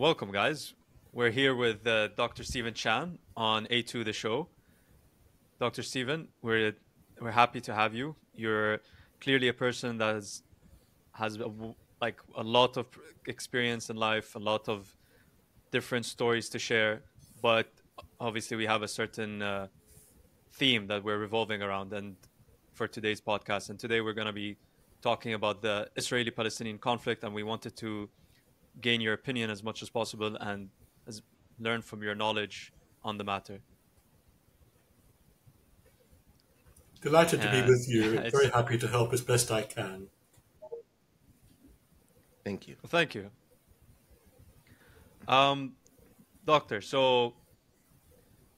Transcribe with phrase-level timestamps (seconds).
[0.00, 0.72] welcome, guys.
[1.12, 2.42] We're here with uh, Dr.
[2.42, 4.48] Stephen Chan on A2 The Show.
[5.58, 5.82] Dr.
[5.82, 6.72] Stephen, we're
[7.20, 8.16] we're happy to have you.
[8.34, 8.80] You're
[9.20, 10.42] clearly a person that has
[11.12, 11.50] has a,
[12.00, 12.86] like a lot of
[13.26, 14.96] experience in life, a lot of
[15.70, 17.02] different stories to share,
[17.42, 17.68] but
[18.18, 19.66] obviously we have a certain uh,
[20.54, 22.16] theme that we're revolving around and
[22.72, 24.56] for today's podcast and today we're going to be
[25.02, 28.08] talking about the Israeli-Palestinian conflict and we wanted to
[28.80, 30.68] gain your opinion as much as possible and
[31.06, 31.22] as,
[31.58, 32.72] learn from your knowledge
[33.04, 33.60] on the matter.
[37.02, 38.20] Delighted to be with you.
[38.30, 40.08] Very happy to help as best I can.
[42.44, 42.76] Thank you.
[42.82, 43.30] Well, thank you.
[45.26, 45.74] Um,
[46.44, 47.34] doctor, so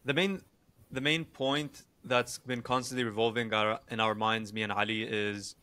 [0.05, 0.43] the main
[0.91, 5.55] the main point that's been constantly revolving our, in our minds, me and Ali, is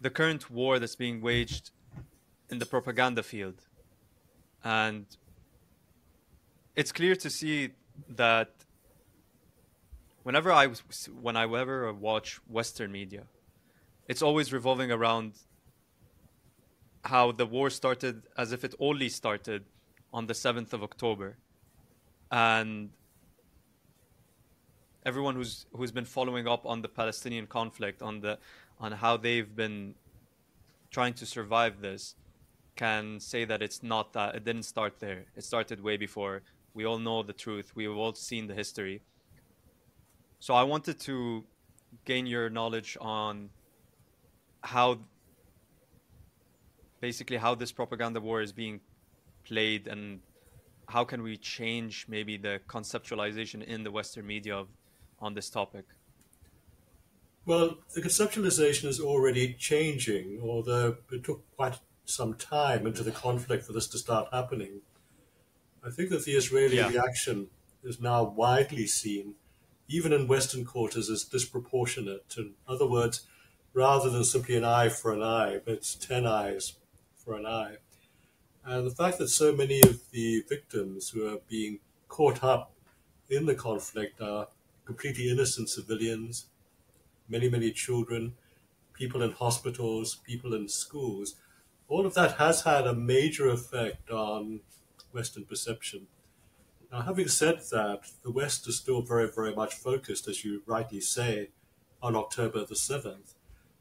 [0.00, 1.70] the current war that's being waged
[2.50, 3.60] in the propaganda field.
[4.64, 5.06] And
[6.74, 7.70] it's clear to see
[8.08, 8.50] that
[10.22, 10.68] whenever I
[11.22, 13.24] when I ever watch Western media,
[14.06, 15.32] it's always revolving around
[17.04, 19.64] how the war started as if it only started
[20.12, 21.36] on the 7th of October.
[22.30, 22.90] And
[25.04, 28.38] everyone who's who's been following up on the Palestinian conflict, on the
[28.80, 29.94] on how they've been
[30.90, 32.14] trying to survive this,
[32.78, 35.24] can say that it's not that it didn't start there.
[35.36, 36.42] It started way before.
[36.74, 37.72] We all know the truth.
[37.74, 39.02] We've all seen the history.
[40.38, 41.44] So I wanted to
[42.04, 43.50] gain your knowledge on
[44.62, 44.98] how
[47.00, 48.80] basically how this propaganda war is being
[49.44, 50.20] played and
[50.88, 54.68] how can we change maybe the conceptualization in the western media of,
[55.20, 55.84] on this topic
[57.46, 63.64] well the conceptualization is already changing although it took quite some time into the conflict
[63.64, 64.80] for this to start happening
[65.84, 66.88] i think that the israeli yeah.
[66.88, 67.48] reaction
[67.82, 69.34] is now widely seen
[69.88, 73.26] even in western quarters as disproportionate in other words
[73.72, 76.74] rather than simply an eye for an eye it's 10 eyes
[77.28, 77.76] for an eye.
[78.64, 82.72] And the fact that so many of the victims who are being caught up
[83.28, 84.48] in the conflict are
[84.86, 86.46] completely innocent civilians,
[87.28, 88.32] many, many children,
[88.94, 91.34] people in hospitals, people in schools,
[91.88, 94.60] all of that has had a major effect on
[95.12, 96.06] Western perception.
[96.92, 101.00] Now, having said that, the West is still very, very much focused, as you rightly
[101.00, 101.50] say,
[102.02, 103.34] on October the 7th,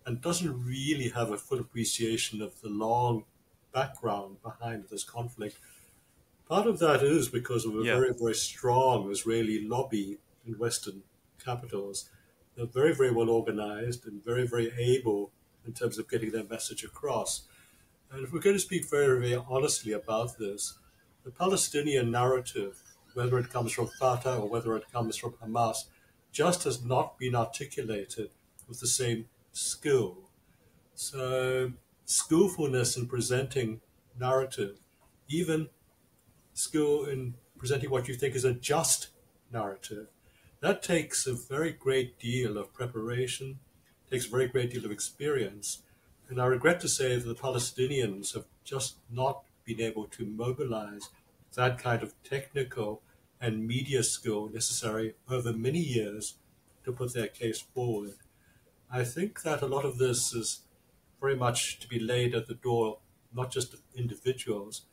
[0.06, 3.25] and doesn't really have a full appreciation of the long
[3.73, 5.57] background behind this conflict.
[6.50, 7.96] Part of that is because of a yeah.
[7.96, 11.03] very, very strong Israeli lobby in Western
[11.44, 12.09] capitals.
[12.56, 15.31] They're very, very well organized and very, very able
[15.66, 17.44] in terms of getting their message across.
[18.12, 20.78] And if we're going to speak very, very honestly about this,
[21.25, 22.81] the Palestinian narrative,
[23.13, 25.85] whether it comes from Fatah or whether it comes from Hamas,
[26.31, 28.29] just has not been articulated
[28.67, 30.29] with the same skill.
[30.96, 31.73] So
[32.06, 33.81] skillfulness in presenting
[34.17, 34.79] narrative,
[35.28, 35.69] even
[36.53, 39.09] skill in presenting what you think is a just
[39.51, 40.07] narrative,
[40.62, 43.59] that takes a very great deal of preparation,
[44.09, 45.84] takes a very great deal of experience.
[46.30, 51.10] And I regret to say that the Palestinians have just not been able to mobilize
[51.56, 53.02] that kind of technical
[53.40, 56.36] and media skill necessary over many years
[56.84, 58.16] to put their case forward.
[58.92, 60.62] I think that a lot of this is
[61.20, 63.00] very much to be laid at the door,
[63.34, 64.84] not just of individuals,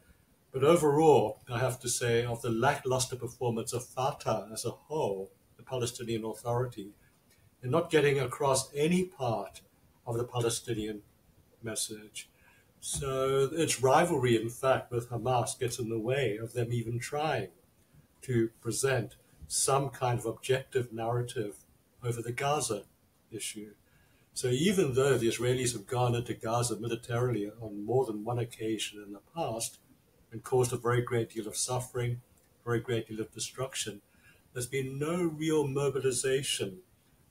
[0.53, 5.33] but overall, I have to say, of the lackluster performance of Fatah as a whole,
[5.57, 6.93] the Palestinian Authority,
[7.63, 9.63] in not getting across any part
[10.07, 11.03] of the Palestinian
[11.65, 12.29] message.
[12.81, 17.49] So its rivalry, in fact, with Hamas gets in the way of them even trying
[18.23, 19.17] to present
[19.49, 21.57] some kind of objective narrative
[22.03, 22.83] over the Gaza
[23.31, 23.73] issue.
[24.35, 29.03] So even though the Israelis have gone into Gaza militarily on more than one occasion
[29.03, 29.79] in the past
[30.33, 32.21] and caused a very great deal of suffering,
[32.61, 34.03] a very great deal of destruction,
[34.53, 36.81] there's been no real mobilization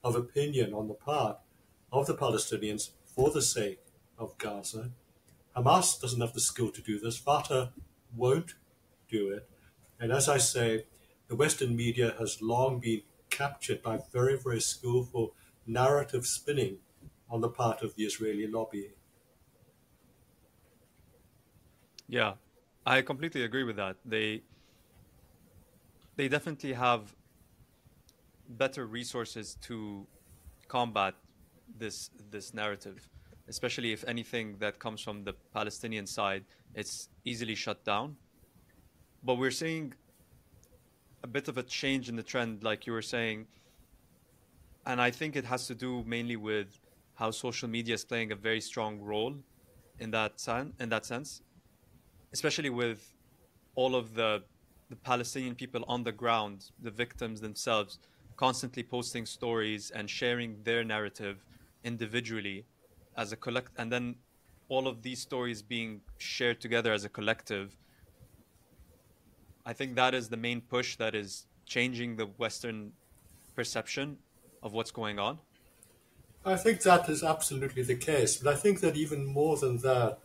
[0.03, 1.37] of opinion on the part
[1.91, 3.82] of the Palestinians for the sake
[4.23, 4.91] of Gaza.
[5.55, 7.17] Hamas doesn't have the skill to do this.
[7.17, 7.73] Fatah
[8.15, 8.55] won't
[9.09, 9.49] do it.
[9.99, 10.85] And as I say,
[11.27, 15.35] the Western media has long been captured by very, very skillful
[15.65, 16.79] narrative spinning
[17.29, 18.91] on the part of the Israeli lobby.
[22.07, 22.35] Yeah,
[22.85, 23.97] I completely agree with that.
[24.05, 24.43] They
[26.15, 27.15] they definitely have
[28.47, 30.07] better resources to
[30.67, 31.15] combat
[31.77, 33.07] this this narrative.
[33.47, 36.45] Especially if anything that comes from the Palestinian side,
[36.75, 38.15] it's easily shut down.
[39.23, 39.93] But we're seeing
[41.23, 43.47] a bit of a change in the trend, like you were saying.
[44.85, 46.79] And I think it has to do mainly with
[47.15, 49.35] how social media is playing a very strong role
[49.99, 51.41] in that sen- in that sense,
[52.33, 53.13] especially with
[53.75, 54.43] all of the
[54.89, 57.99] the Palestinian people on the ground, the victims themselves,
[58.35, 61.45] constantly posting stories and sharing their narrative
[61.83, 62.65] individually
[63.17, 64.15] as a collect and then
[64.69, 67.77] all of these stories being shared together as a collective
[69.65, 72.91] i think that is the main push that is changing the western
[73.55, 74.17] perception
[74.61, 75.39] of what's going on.
[76.45, 80.19] I think that is absolutely the case, but I think that even more than that,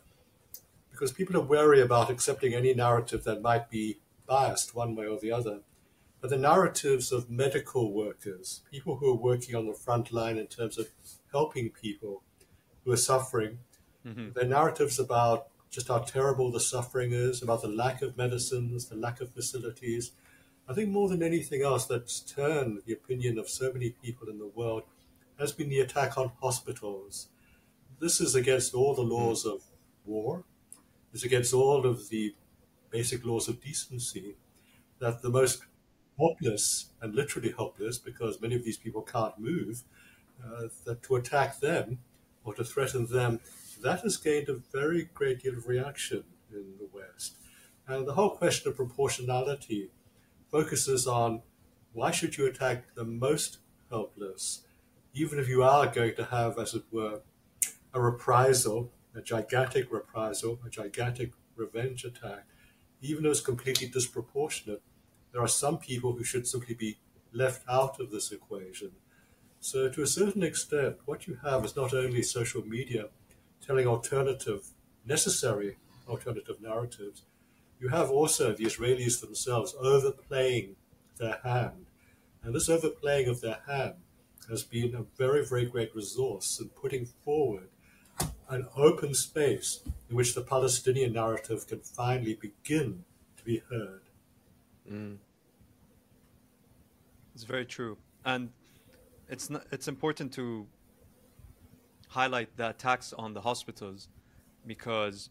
[0.90, 5.18] because people are wary about accepting any narrative that might be biased one way or
[5.18, 5.60] the other,
[6.20, 10.48] but the narratives of medical workers, people who are working on the front line in
[10.48, 10.88] terms of
[11.30, 12.24] helping people
[12.88, 13.58] who are suffering,
[14.06, 14.30] mm-hmm.
[14.32, 18.96] their narratives about just how terrible the suffering is, about the lack of medicines, the
[18.96, 20.12] lack of facilities.
[20.66, 24.38] I think more than anything else, that's turned the opinion of so many people in
[24.38, 24.84] the world
[25.38, 27.28] has been the attack on hospitals.
[28.00, 29.60] This is against all the laws of
[30.06, 30.44] war.
[31.12, 32.34] It's against all of the
[32.88, 34.36] basic laws of decency.
[34.98, 35.62] That the most
[36.18, 39.82] helpless, and literally helpless, because many of these people can't move,
[40.42, 41.98] uh, that to attack them
[42.44, 43.40] or to threaten them,
[43.82, 47.36] that has gained a very great deal of reaction in the West.
[47.86, 49.90] And the whole question of proportionality
[50.50, 51.42] focuses on
[51.92, 53.58] why should you attack the most
[53.90, 54.64] helpless
[55.14, 57.20] even if you are going to have, as it were,
[57.92, 62.46] a reprisal, a gigantic reprisal, a gigantic revenge attack,
[63.00, 64.82] even though it's completely disproportionate,
[65.32, 66.98] there are some people who should simply be
[67.32, 68.92] left out of this equation.
[69.60, 73.08] So, to a certain extent, what you have is not only social media
[73.64, 74.68] telling alternative,
[75.04, 75.76] necessary
[76.08, 77.22] alternative narratives,
[77.80, 80.76] you have also the Israelis themselves overplaying
[81.18, 81.86] their hand.
[82.42, 83.94] And this overplaying of their hand
[84.48, 87.68] has been a very, very great resource in putting forward
[88.48, 93.04] an open space in which the Palestinian narrative can finally begin
[93.36, 94.02] to be heard.
[94.90, 95.18] Mm.
[97.34, 98.50] It's very true, and
[99.28, 100.66] it's not, it's important to
[102.08, 104.08] highlight the attacks on the hospitals
[104.66, 105.30] because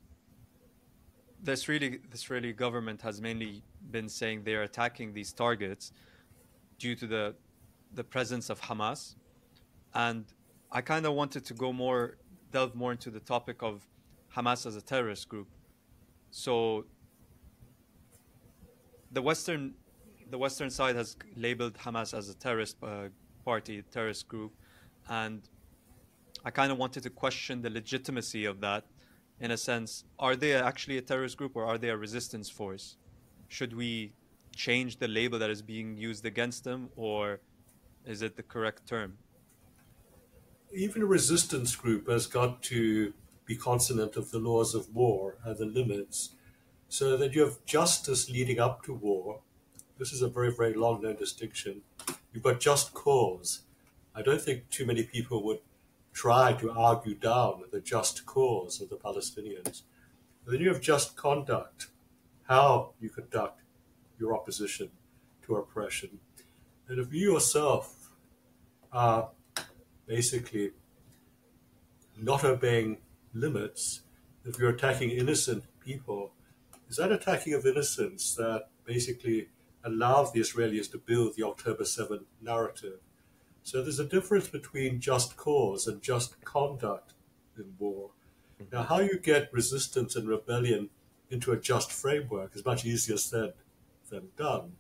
[1.43, 5.91] the Israeli the Israeli government has mainly been saying they are attacking these targets
[6.79, 7.35] due to the
[7.93, 9.15] the presence of Hamas,
[9.93, 10.25] and
[10.71, 12.17] I kind of wanted to go more
[12.51, 13.87] delve more into the topic of
[14.35, 15.47] Hamas as a terrorist group.
[16.31, 16.85] So
[19.11, 19.73] the Western
[20.29, 23.07] the Western side has labeled Hamas as a terrorist uh,
[23.51, 24.51] party, terrorist group,
[25.21, 25.39] and
[26.47, 28.83] I kind of wanted to question the legitimacy of that.
[29.45, 29.91] In a sense,
[30.25, 32.85] are they actually a terrorist group or are they a resistance force?
[33.47, 33.91] Should we
[34.65, 37.39] change the label that is being used against them, or
[38.13, 39.09] is it the correct term?
[40.85, 43.13] Even a resistance group has got to
[43.45, 46.17] be consonant of the laws of war and the limits,
[46.89, 49.39] so that you have justice leading up to war.
[49.99, 51.75] This is a very, very long known distinction.
[52.33, 53.61] You've got just cause.
[54.15, 55.59] I don't think too many people would
[56.13, 59.83] try to argue down the just cause of the Palestinians.
[60.45, 61.87] Then you have just conduct,
[62.47, 63.61] how you conduct
[64.19, 64.89] your opposition
[65.43, 66.19] to oppression.
[66.87, 68.09] And if you yourself
[68.91, 69.29] are
[70.07, 70.71] basically
[72.19, 72.97] not obeying
[73.33, 74.01] limits,
[74.45, 76.31] if you're attacking innocent people,
[76.89, 79.49] is that attacking of innocence that basically
[79.87, 82.99] allowed the Israelis to build the October 7 narrative?
[83.63, 87.13] So there's a difference between just cause and just conduct
[87.57, 88.11] in war.
[88.71, 90.89] Now, how you get resistance and rebellion
[91.29, 93.53] into a just framework is much easier said
[94.09, 94.73] than done.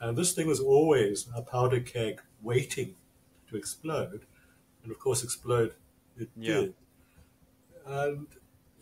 [0.00, 2.94] And this thing was always a powder keg waiting
[3.48, 4.24] to explode,
[4.82, 5.74] and of course, explode
[6.16, 6.54] it yeah.
[6.54, 6.74] did.
[7.86, 8.26] And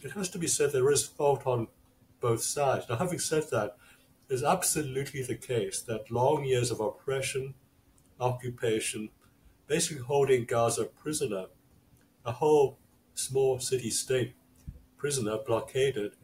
[0.02, 1.68] it has to be said there is fault on
[2.20, 2.86] both sides.
[2.88, 3.76] Now, having said that,
[4.28, 7.54] it's absolutely the case that long years of oppression,
[8.20, 9.10] occupation,
[9.66, 11.46] basically holding Gaza prisoner,
[12.24, 12.78] a whole
[13.14, 14.34] small city state
[14.96, 16.14] prisoner, blockaded,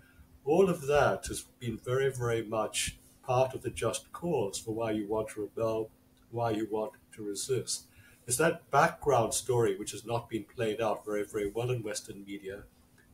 [0.44, 4.90] all of that has been very, very much part of the just cause for why
[4.90, 5.90] you want to rebel,
[6.30, 7.86] why you want to resist
[8.26, 12.24] is that background story which has not been played out very, very well in Western
[12.24, 12.64] media.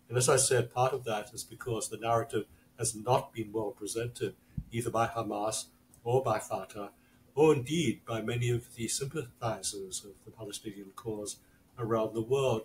[0.08, 2.46] And as I said, part of that is because the narrative
[2.78, 4.34] has not been well presented,
[4.72, 5.66] either by Hamas
[6.04, 6.90] or by Fatah,
[7.34, 11.36] or indeed by many of the sympathizers of the Palestinian cause
[11.78, 12.62] around the world.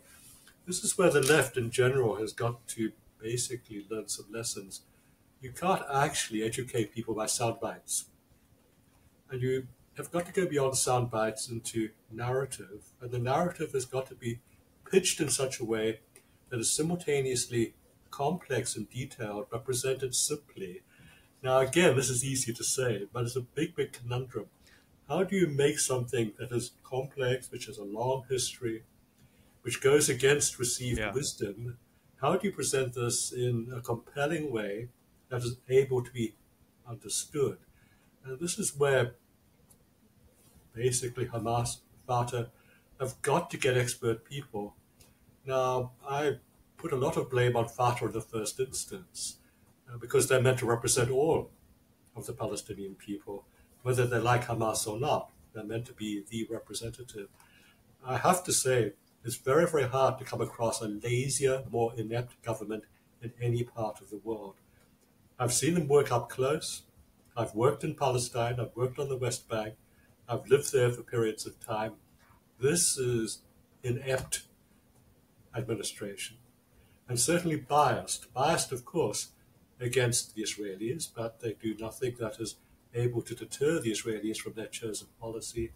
[0.65, 2.91] This is where the left in general has got to
[3.21, 4.81] basically learn some lessons.
[5.41, 8.05] You can't actually educate people by sound bites.
[9.29, 9.67] And you
[9.97, 12.85] have got to go beyond sound bites into narrative.
[13.01, 14.39] And the narrative has got to be
[14.89, 15.99] pitched in such a way
[16.49, 17.73] that is simultaneously
[18.09, 20.81] complex and detailed, but presented simply.
[21.43, 24.45] Now, again, this is easy to say, but it's a big, big conundrum.
[25.09, 28.85] How do you make something that is complex, which has a long history,
[29.61, 31.11] which goes against received Yeah.
[31.13, 31.77] wisdom?
[32.21, 34.89] How do you present this in a compelling way
[35.27, 36.35] that is able to be
[36.87, 37.57] understood?
[38.23, 39.15] And this is where
[40.71, 42.51] basically Hamas, Fatah,
[43.01, 44.77] have got to get expert people.
[45.45, 46.39] Now, I
[46.77, 49.39] put a lot of blame on Fatah in the first instance
[49.93, 51.51] uh, because they're meant to represent all
[52.15, 53.45] of the Palestinian people,
[53.81, 55.29] whether they like Hamas or not.
[55.53, 57.29] They're meant to be the representative.
[58.05, 62.41] I have to say, it's very, very hard to come across a lazier, more inept
[62.41, 62.83] government
[63.21, 64.55] in any part of the world.
[65.39, 66.83] I've seen them work up close.
[67.37, 68.59] I've worked in Palestine.
[68.59, 69.75] I've worked on the West Bank.
[70.27, 71.93] I've lived there for periods of time.
[72.59, 73.39] This is
[73.83, 74.43] inept
[75.55, 76.37] administration
[77.07, 78.33] and certainly biased.
[78.33, 79.31] Biased, of course,
[79.79, 82.55] against the Israelis, but they do nothing that is
[82.93, 85.71] able to deter the Israelis from their chosen policy.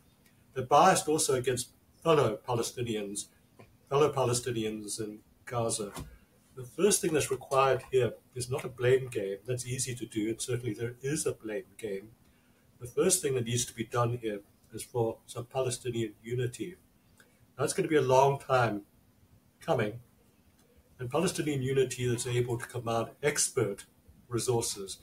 [0.54, 1.70] They're biased also against
[2.04, 3.25] fellow Palestinians,
[3.89, 5.92] fellow Palestinians in Gaza.
[6.56, 9.38] The first thing that's required here is not a blame game.
[9.46, 12.10] That's easy to do, and certainly there is a blame game.
[12.80, 14.39] The first thing that needs to be done here
[14.74, 16.75] is for some Palestinian unity.
[17.58, 18.84] That's going to be a long time
[19.62, 20.00] coming,
[21.00, 23.86] and Palestinian unity that's able to command expert
[24.27, 24.98] resources.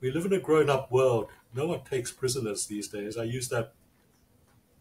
[0.00, 1.30] We live in a grown up world.
[1.54, 3.16] No one takes prisoners these days.
[3.16, 3.72] I use that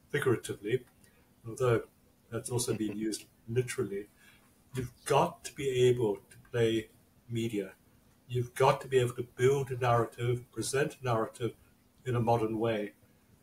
[0.10, 0.84] figuratively,
[1.48, 1.84] although
[2.32, 4.08] that's also being used literally.
[4.76, 6.90] You've got to be able to play
[7.30, 7.72] media.
[8.28, 11.54] You've got to be able to build a narrative, present a narrative
[12.06, 12.92] in a modern way.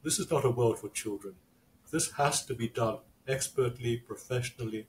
[0.03, 1.35] This is not a world for children.
[1.91, 4.87] This has to be done expertly, professionally,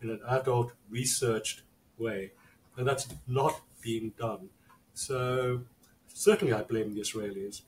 [0.00, 1.62] in an adult, researched
[1.98, 2.32] way.
[2.76, 4.48] And that's not being done.
[4.94, 5.62] So,
[6.06, 7.62] certainly, I blame the Israelis.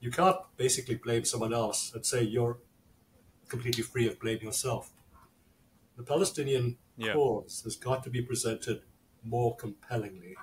[0.00, 2.58] You can't basically blame someone else and say you're
[3.48, 4.90] completely free of blame yourself.
[5.96, 7.14] The Palestinian Yeah.
[7.14, 8.82] cause has got to be presented
[9.22, 10.36] more compellingly.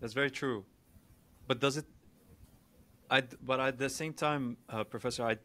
[0.00, 0.64] That's very true.
[1.46, 1.86] But does it?
[3.10, 5.38] I but at the same time, uh, Professor, I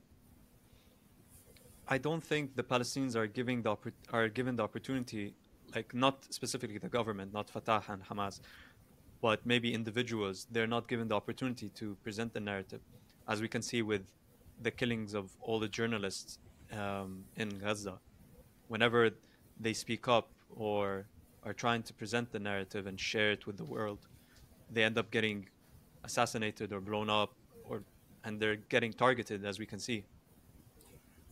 [1.90, 3.76] I don't think the Palestinians are giving the
[4.12, 5.34] are given the opportunity,
[5.74, 8.42] like not specifically the government, not Fatah and Hamas,
[9.22, 10.48] but maybe individuals.
[10.52, 12.82] They're not given the opportunity to present the narrative,
[13.28, 14.04] as we can see with
[14.62, 16.40] the killings of all the journalists
[16.74, 18.00] um, in Gaza.
[18.68, 19.12] Whenever
[19.60, 21.06] they speak up or
[21.44, 24.00] are trying to present the narrative and share it with the world,
[24.74, 25.48] they end up getting
[26.04, 27.32] assassinated or blown up,
[27.64, 27.84] or
[28.26, 30.04] and they're getting targeted, as we can see.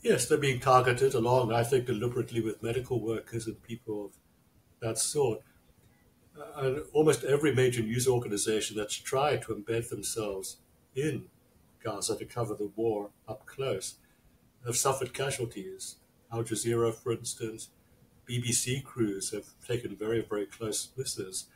[0.06, 4.12] Yes, they're being targeted along, I think, deliberately with medical workers and people of
[4.80, 5.42] that sort.
[6.40, 10.58] Uh, and almost every major news organization that's tried to embed themselves
[10.96, 11.26] in
[11.84, 13.96] Gaza to cover the war up close
[14.64, 15.96] have suffered casualties.
[16.32, 17.70] Al Jazeera, for instance,
[18.30, 21.48] BBC crews have taken very, very close misses.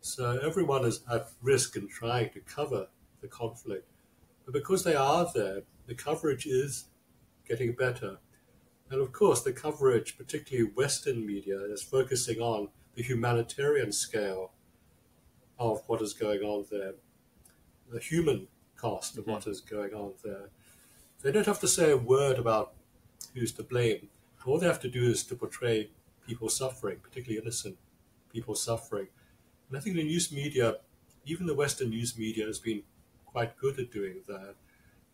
[0.00, 2.86] So everyone is at risk in trying to cover
[3.20, 3.88] the conflict.
[4.44, 6.84] But because they are there, the coverage is
[7.48, 8.18] getting better.
[8.90, 14.52] And of course, the coverage, particularly Western media, is focusing on the humanitarian scale
[15.58, 16.94] of what is going on there,
[17.90, 19.50] the human cost of what mm-hmm.
[19.50, 20.50] is going on there.
[21.22, 22.74] They don't have to say a word about
[23.34, 24.08] who's to blame.
[24.44, 25.90] All they have to do is to portray
[26.26, 27.76] people suffering, particularly innocent
[28.32, 29.08] people suffering.
[29.68, 30.76] And I think the news media,
[31.24, 32.82] even the Western news media, has been
[33.24, 34.54] quite good at doing that.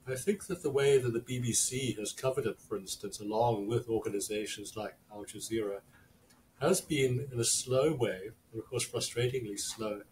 [0.06, 3.88] I think that the way that the BBC has covered it, for instance, along with
[3.88, 5.80] organizations like Al Jazeera,
[6.60, 10.02] has been in a slow way, and of course frustratingly slow,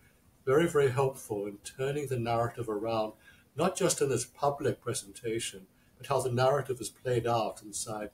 [0.44, 3.14] very, very helpful in turning the narrative around,
[3.56, 5.66] not just in its public presentation,
[5.98, 8.10] but how the narrative is played out inside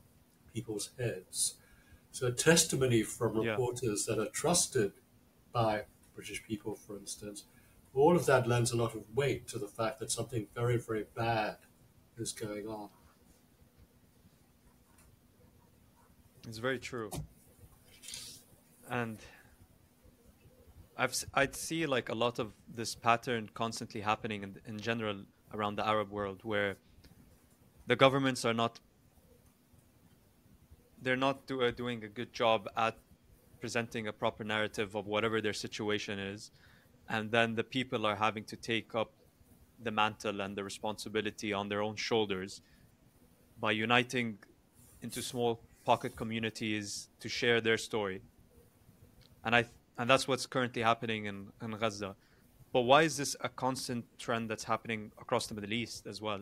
[0.52, 1.54] people's heads.
[2.11, 3.50] So, a testimony from Yeah.
[3.50, 4.92] reporters that are trusted
[5.52, 7.45] by British people, for instance,
[7.95, 11.04] all of that lends a lot of weight to the fact that something very, very
[11.14, 11.59] bad
[12.18, 12.88] is going on.
[16.49, 17.11] It's very true.
[18.88, 19.18] And
[20.96, 25.76] I've I'd see like a lot of this pattern constantly happening in, in general around
[25.76, 26.76] the Arab world where
[27.87, 28.80] the governments are not
[31.02, 32.96] they're not do, uh, doing a good job at
[33.61, 36.50] presenting a proper narrative of whatever their situation is,
[37.08, 39.12] and then the people are having to take up
[39.83, 42.62] the mantle and the responsibility on their own shoulders
[43.61, 44.38] by uniting
[45.02, 48.23] into small pocket communities to share their story.
[49.45, 49.64] And I
[49.99, 52.14] and that's what's currently happening in, in Gaza.
[52.73, 56.40] But why is this a constant trend that's happening across the Middle East as well?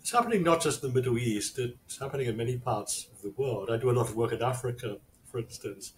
[0.00, 3.30] It's happening not just in the Middle East, it's happening in many parts of the
[3.30, 3.70] world.
[3.70, 5.94] I do a lot of work in Africa, for instance,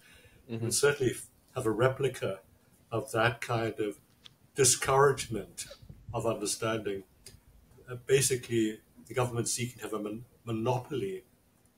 [0.49, 0.63] mm-hmm.
[0.63, 1.13] and certainly
[1.55, 2.39] have a replica
[2.89, 3.99] of that kind of
[4.57, 5.67] discouragement
[6.13, 7.03] of understanding.
[7.89, 11.23] Uh, basically, the government seeking to have a mon- monopoly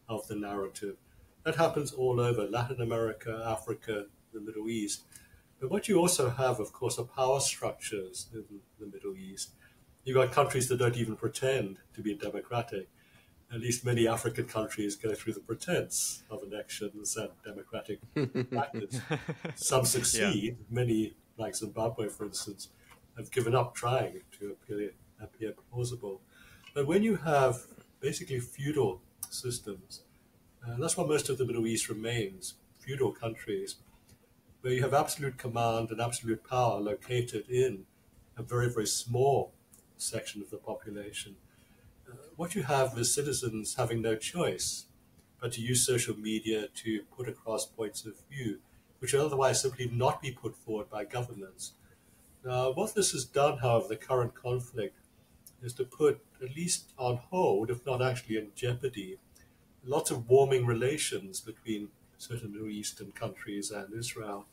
[0.07, 0.95] of the narrative.
[1.43, 5.03] That happens all over Latin America, Africa, the Middle East.
[5.59, 8.45] But what you also have, of course, are power structures in
[8.79, 9.51] the Middle East.
[10.05, 12.88] You've got countries that don't even pretend to be democratic.
[13.53, 18.00] At least many African countries go through the pretense of elections and democratic
[18.51, 19.01] practice.
[19.55, 20.57] Some succeed.
[20.59, 20.65] Yeah.
[20.69, 22.69] Many, like Zimbabwe, for instance,
[23.17, 24.91] have given up trying to appear,
[25.22, 26.22] appear plausible.
[26.74, 27.65] But when you have
[28.00, 30.03] basically feudal systems,
[30.63, 33.77] and that's what most of the Middle East remains feudal countries,
[34.62, 37.86] where you have absolute command and absolute power located in
[38.38, 39.53] a very, very small
[39.98, 41.36] section of the population.
[42.10, 44.86] Uh, what you have is citizens having no choice
[45.41, 48.60] but to use social media to put across points of view,
[48.99, 51.73] which would otherwise simply not be put forward by governments.
[52.45, 54.95] Now, what this has done, however, the current conflict,
[55.61, 59.17] is to put at least on hold, if not actually in jeopardy,
[59.83, 64.45] lots of warming relations between certain Middle Eastern countries and Israel.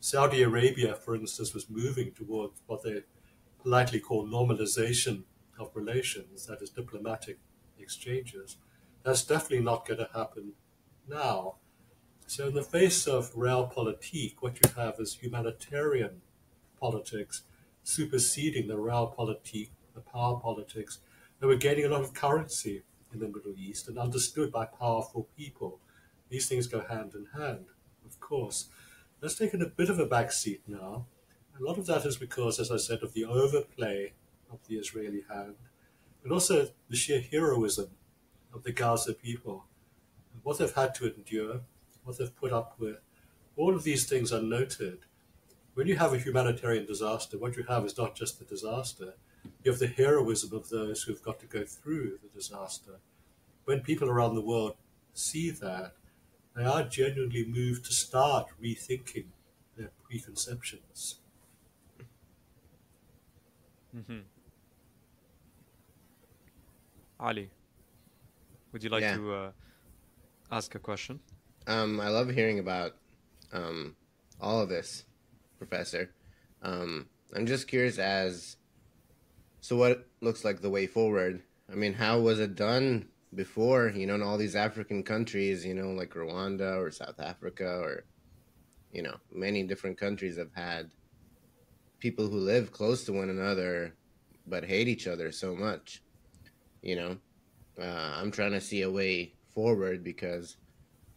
[0.00, 3.02] Saudi Arabia, for instance, was moving towards what they
[3.62, 5.24] politely call normalization
[5.58, 7.38] of relations, that is, diplomatic
[7.78, 8.56] exchanges.
[9.02, 10.52] That's definitely not going to happen
[11.08, 11.56] now.
[12.30, 16.22] So, in the face of realpolitik, what you have is humanitarian
[16.78, 17.42] politics
[17.82, 21.00] superseding the realpolitik, the power politics.
[21.40, 25.26] And we're gaining a lot of currency in the Middle East and understood by powerful
[25.36, 25.80] people.
[26.28, 27.66] These things go hand in hand,
[28.06, 28.68] of course.
[29.18, 31.06] That's taken a bit of a backseat now.
[31.58, 34.12] A lot of that is because, as I said, of the overplay
[34.52, 35.56] of the Israeli hand,
[36.22, 37.90] but also the sheer heroism
[38.54, 39.64] of the Gaza people,
[40.44, 41.62] what they've had to endure,
[42.04, 42.98] what they've put up with.
[43.56, 45.00] All of these things are noted
[45.74, 49.14] when you have a humanitarian disaster, what you have is not just the disaster,
[49.62, 52.98] you have the heroism of those who've got to go through the disaster.
[53.64, 54.74] When people around the world
[55.14, 55.92] see that,
[56.56, 59.26] they are genuinely moved to start rethinking
[59.76, 61.20] their preconceptions.
[63.96, 64.20] Mm-hmm.
[67.20, 67.50] Ali,
[68.72, 69.16] would you like yeah.
[69.16, 69.50] to uh,
[70.50, 71.20] ask a question?
[71.66, 72.92] Um, I love hearing about
[73.52, 73.96] um,
[74.40, 75.04] all of this
[75.58, 76.10] professor.
[76.62, 78.56] Um, I'm just curious as
[79.60, 81.42] so what looks like the way forward.
[81.70, 83.88] I mean, how was it done before?
[83.88, 88.04] You know, in all these African countries, you know, like Rwanda or South Africa or
[88.92, 90.90] you know, many different countries have had
[91.98, 93.94] people who live close to one another
[94.46, 96.02] but hate each other so much.
[96.82, 97.16] You know,
[97.80, 100.56] uh, I'm trying to see a way forward because,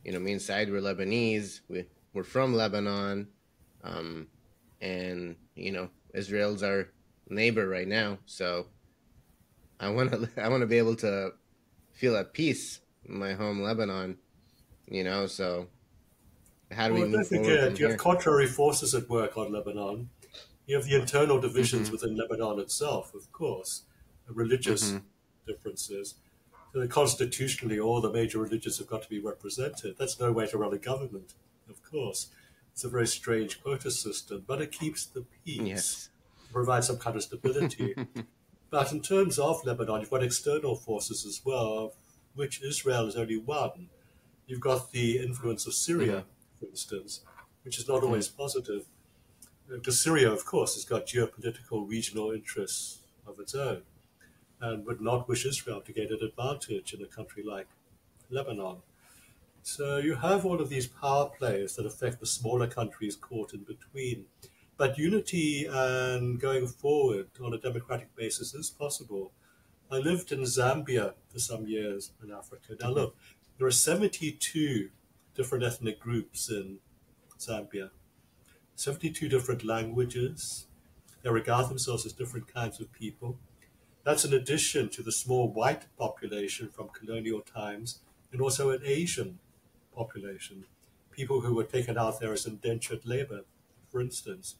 [0.03, 1.61] you know, me and Said we're Lebanese.
[1.69, 3.27] We we're from Lebanon.
[3.83, 4.27] Um,
[4.83, 6.89] and you know Israel's our
[7.29, 8.67] neighbor right now, so
[9.79, 11.31] I want to I want to be able to
[11.93, 14.17] feel at peace in my home Lebanon,
[14.87, 15.25] you know.
[15.25, 15.67] So
[16.71, 17.89] how do well, we move don't forget, you here?
[17.89, 20.09] have contrary forces at work on Lebanon.
[20.65, 21.93] You have the internal divisions mm-hmm.
[21.93, 23.83] within Lebanon itself, of course,
[24.27, 24.99] religious mm-hmm.
[25.45, 26.15] differences.
[26.89, 29.95] Constitutionally, all the major religions have got to be represented.
[29.99, 31.35] That's no way to run a government,
[31.69, 32.29] of course.
[32.71, 36.09] It's a very strange quota system, but it keeps the peace, yes.
[36.51, 37.93] provides some kind of stability.
[38.71, 41.93] but in terms of Lebanon, you've got external forces as well,
[42.33, 43.89] which Israel is only one.
[44.47, 46.59] You've got the influence of Syria, mm-hmm.
[46.59, 47.21] for instance,
[47.63, 48.07] which is not mm-hmm.
[48.07, 48.85] always positive.
[49.69, 53.83] Because Syria, of course, has got geopolitical regional interests of its own
[54.63, 57.67] and would not wish Israel to gain an advantage in a country like
[58.29, 58.77] Lebanon.
[59.61, 63.63] So you have all of these power plays that affect the smaller countries caught in
[63.63, 64.25] between.
[64.77, 69.33] But unity and going forward on a democratic basis is possible.
[69.91, 72.75] I lived in Zambia for some years in Africa.
[72.79, 73.15] Now, look,
[73.57, 74.89] there are 72
[75.35, 76.79] different ethnic groups in
[77.37, 77.89] Zambia,
[78.75, 80.67] 72 different languages.
[81.21, 83.37] They regard themselves as different kinds of people.
[84.03, 87.99] That's an addition to the small white population from colonial times
[88.31, 89.39] and also an Asian
[89.95, 90.65] population,
[91.11, 93.41] people who were taken out there as indentured labor,
[93.89, 94.55] for instance.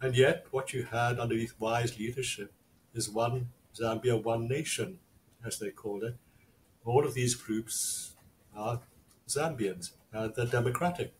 [0.00, 2.52] And yet, what you had underneath wise leadership
[2.92, 4.98] is one Zambia, one nation,
[5.44, 6.16] as they call it.
[6.84, 8.14] All of these groups
[8.54, 8.82] are
[9.28, 11.14] Zambians, and they're democratic.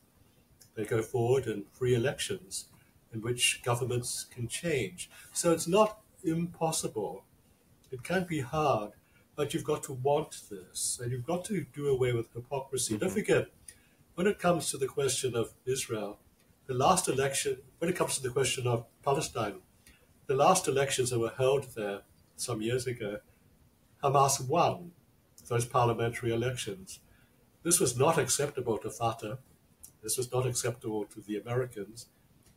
[0.74, 2.68] They go forward in free elections
[3.12, 5.08] in which governments can change.
[5.32, 7.24] So it's not impossible.
[7.90, 8.92] It can't be hard,
[9.36, 12.94] but you've got to want this, and you've got to do away with hypocrisy.
[12.94, 13.04] Mm-hmm.
[13.04, 13.46] Don't forget,
[14.14, 16.18] when it comes to the question of Israel,
[16.66, 19.56] the last election, when it comes to the question of Palestine,
[20.26, 22.00] the last elections that were held there
[22.36, 23.18] some years ago,
[24.02, 24.92] Hamas won
[25.48, 27.00] those parliamentary elections.
[27.62, 29.38] This was not acceptable to Fatah.
[30.02, 32.06] This was not acceptable to the Americans.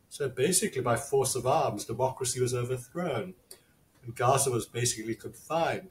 [0.08, 3.34] So basically, by force of arms, democracy was overthrown.
[4.08, 5.90] And Gaza was basically confined.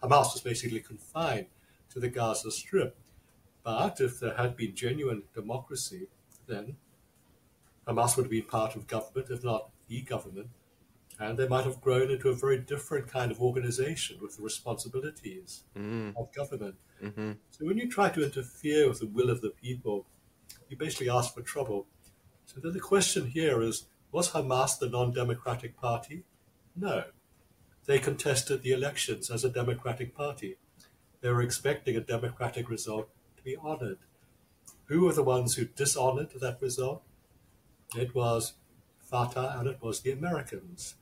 [0.00, 1.46] Hamas was basically confined
[1.90, 2.96] to the Gaza Strip.
[3.64, 6.06] But if there had been genuine democracy,
[6.46, 6.76] then
[7.84, 10.50] Hamas would have been part of government, if not the government,
[11.18, 15.64] and they might have grown into a very different kind of organization with the responsibilities
[15.76, 16.14] mm.
[16.16, 16.76] of government.
[17.02, 17.32] Mm-hmm.
[17.50, 20.06] So when you try to interfere with the will of the people,
[20.68, 21.88] you basically ask for trouble.
[22.44, 26.22] So then the question here is was Hamas the non democratic party?
[26.76, 27.02] No.
[27.86, 30.56] They contested the elections as a democratic party.
[31.20, 33.98] They were expecting a democratic result to be honored.
[34.86, 37.02] Who were the ones who dishonored that result?
[37.96, 38.54] It was
[38.98, 40.96] Fatah and it was the Americans.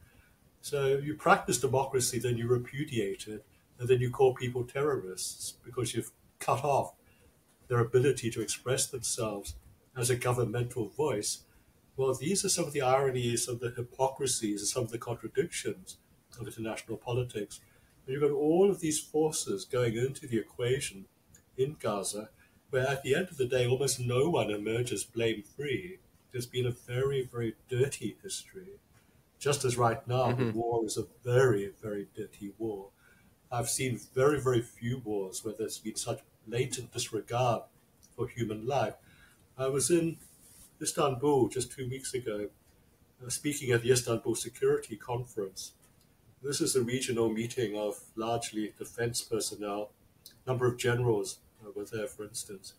[0.61, 3.45] So you practice democracy, then you repudiate it,
[3.79, 6.95] and then you call people terrorists because you've cut off
[7.69, 9.57] their ability to express themselves
[9.97, 11.45] as a governmental voice.
[11.97, 15.97] Well, these are some of the ironies of the hypocrisies and some of the contradictions
[16.37, 17.61] of international politics.
[18.07, 21.07] And you've got all of these forces going into the equation
[21.57, 22.31] in Gaza,
[22.71, 25.99] where at the end of the day, almost no one emerges blame free.
[26.33, 28.79] There's been a very, very dirty history
[29.45, 30.47] just as right now, mm-hmm.
[30.47, 32.89] the war is a very, very dirty war.
[33.53, 37.61] I've seen very, very few wars where there's been such blatant disregard
[38.17, 38.95] for human life.
[39.59, 40.17] I was in
[40.81, 42.49] Istanbul just two weeks ago,
[43.23, 45.73] uh, speaking at the Istanbul Security Conference.
[46.45, 49.91] This is a regional meeting of largely defense personnel.
[50.47, 51.39] A number of generals
[51.75, 52.75] were there, for instance.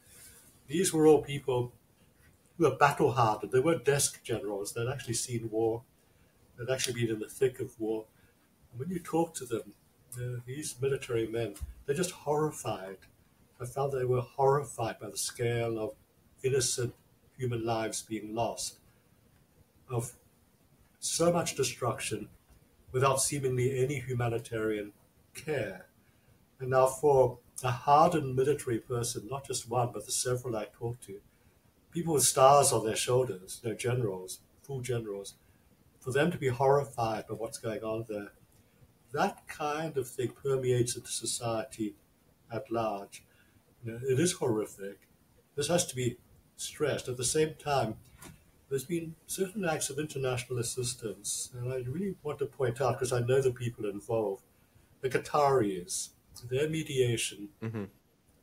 [0.68, 1.74] These were all people
[2.58, 3.52] who were battle hardened.
[3.52, 5.82] They weren't desk generals, they'd actually seen war
[6.58, 8.06] they'd actually been in the thick of war.
[8.72, 9.74] And when you talk to them,
[10.18, 12.98] uh, these military men, they're just horrified.
[13.60, 15.92] I found they were horrified by the scale of
[16.44, 16.94] innocent
[17.38, 18.80] human lives being lost,
[19.90, 20.14] of
[21.00, 22.30] so much destruction
[22.96, 24.94] without seemingly any humanitarian
[25.34, 25.88] care.
[26.62, 31.04] And now, for a hardened military person, not just one, but the several I talked
[31.08, 31.20] to,
[31.92, 35.36] people with stars on their shoulders, know, generals, full generals,
[36.00, 38.32] for them to be horrified by what's going on there,
[39.12, 41.96] that kind of thing permeates into society
[42.50, 43.26] at large.
[43.84, 45.10] You know, it is horrific.
[45.58, 46.16] This has to be
[46.56, 47.10] stressed.
[47.10, 47.96] At the same time,
[48.70, 53.14] there's been certain acts of international assistance, and I really want to point out because
[53.14, 54.44] I know the people involved.
[55.02, 56.10] The Qataris,
[56.50, 57.86] their mediation, mm-hmm.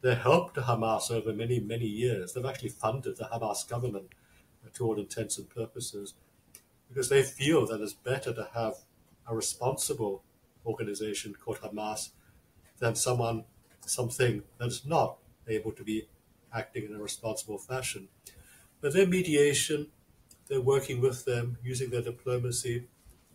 [0.01, 4.07] their help to Hamas over many, many years, they've actually funded the Hamas government
[4.75, 6.15] to all intents and purposes
[6.89, 8.75] because they feel that it's better to have
[9.27, 10.23] a responsible
[10.65, 12.11] organization called Hamas
[12.79, 13.45] than someone,
[13.87, 16.07] something that is not able to be
[16.55, 18.09] acting in a responsible fashion.
[18.81, 19.89] But their mediation,
[20.53, 22.85] they're working with them, using their diplomacy,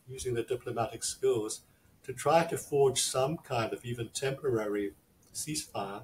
[0.08, 1.62] using their diplomatic skills
[2.03, 4.91] to try to forge some kind of even temporary
[5.34, 6.03] ceasefire,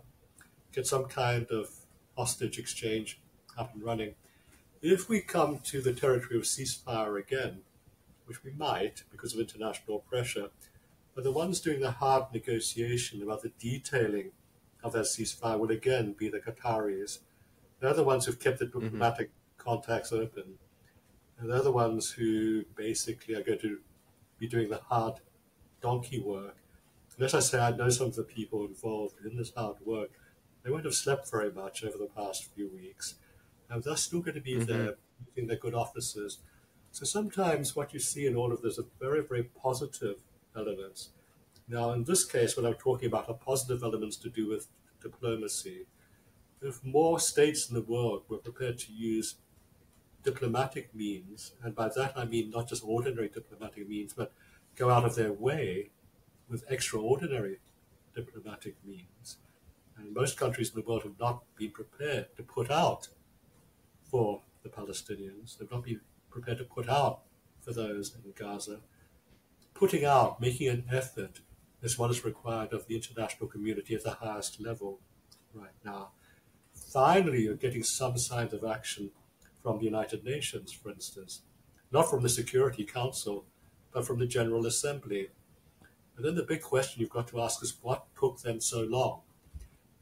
[0.73, 1.69] get some kind of
[2.17, 3.21] hostage exchange
[3.59, 4.15] up and running.
[4.81, 7.59] If we come to the territory of ceasefire again,
[8.25, 10.49] which we might because of international pressure,
[11.13, 14.31] but the ones doing the hard negotiation about the detailing
[14.83, 17.19] of that ceasefire will again be the Qataris.
[17.79, 18.79] They're the ones who've kept the mm-hmm.
[18.79, 19.69] diplomatic mm-hmm.
[19.69, 20.55] contacts open.
[21.49, 23.79] They're the ones who basically are going to
[24.39, 25.15] be doing the hard
[25.81, 26.55] donkey work.
[27.15, 30.09] And as I say, I know some of the people involved in this hard work.
[30.63, 33.15] They won't have slept very much over the past few weeks
[33.73, 34.65] and they're still going to be mm-hmm.
[34.65, 34.95] there
[35.27, 36.39] using their good offices.
[36.91, 40.17] So sometimes what you see in all of this are very, very positive
[40.55, 41.09] elements.
[41.67, 44.67] Now, in this case, what I'm talking about are positive elements to do with
[45.01, 45.85] diplomacy,
[46.61, 49.35] if more states in the world were prepared to use
[50.23, 54.31] diplomatic means, and by that I mean not just ordinary diplomatic means, but
[54.75, 55.91] go out of their way
[56.49, 57.59] with extraordinary
[58.15, 59.37] diplomatic means,
[59.97, 63.09] And most countries in the world have not been prepared to put out
[64.09, 65.57] for the Palestinians.
[65.57, 67.21] They've not been prepared to put out
[67.61, 68.81] for those in Gaza.
[69.73, 71.41] Putting out, making an effort
[71.81, 74.99] is what is required of the international community at the highest level
[75.53, 76.11] right now.
[76.73, 79.11] Finally, you're getting some signs of action
[79.63, 81.41] from the United Nations, for instance,
[81.91, 83.45] not from the Security Council,
[83.93, 85.29] but from the General Assembly.
[86.15, 89.21] And then the big question you've got to ask is what took them so long?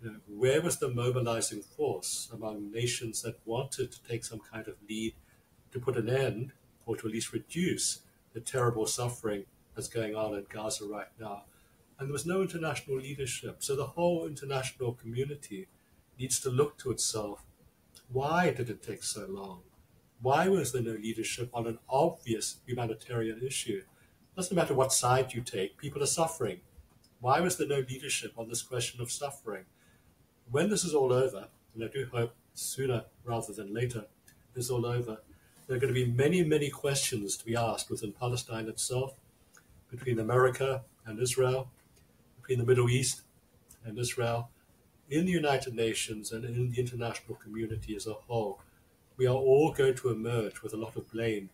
[0.02, 4.68] You know, where was the mobilizing force among nations that wanted to take some kind
[4.68, 5.14] of lead
[5.72, 6.54] to put an end
[6.86, 8.00] or to at least reduce
[8.34, 9.46] the terrible suffering
[9.76, 11.44] that's going on in Gaza right now?
[12.00, 13.58] And there was no international leadership.
[13.60, 15.68] So the whole international community
[16.18, 17.44] needs to look to itself.
[18.14, 19.62] Why did it take so long?
[20.22, 23.84] Why was there no leadership on an obvious humanitarian issue?
[24.36, 26.60] Doesn't matter what side you take, people are suffering.
[27.22, 29.66] Why was there no leadership on this question of suffering?
[30.50, 34.06] When this is all over, and I do hope sooner rather than later,
[34.54, 35.20] this is all over,
[35.68, 39.14] there are going to be many, many questions to be asked within Palestine itself,
[39.90, 41.72] between America and Israel,
[42.42, 43.22] between the Middle East
[43.86, 44.50] and Israel,
[45.12, 48.62] in the United Nations and in the international community as a whole.
[49.18, 51.50] We are all going to emerge with a lot of blame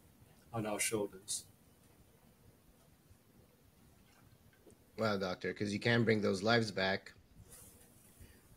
[0.53, 1.45] on our shoulders.
[4.97, 7.11] Well, doctor, because you can bring those lives back.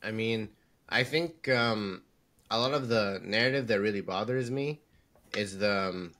[0.02, 0.50] I mean,
[0.88, 2.02] I think um,
[2.50, 4.80] a lot of the narrative that really bothers me
[5.36, 6.14] is the um,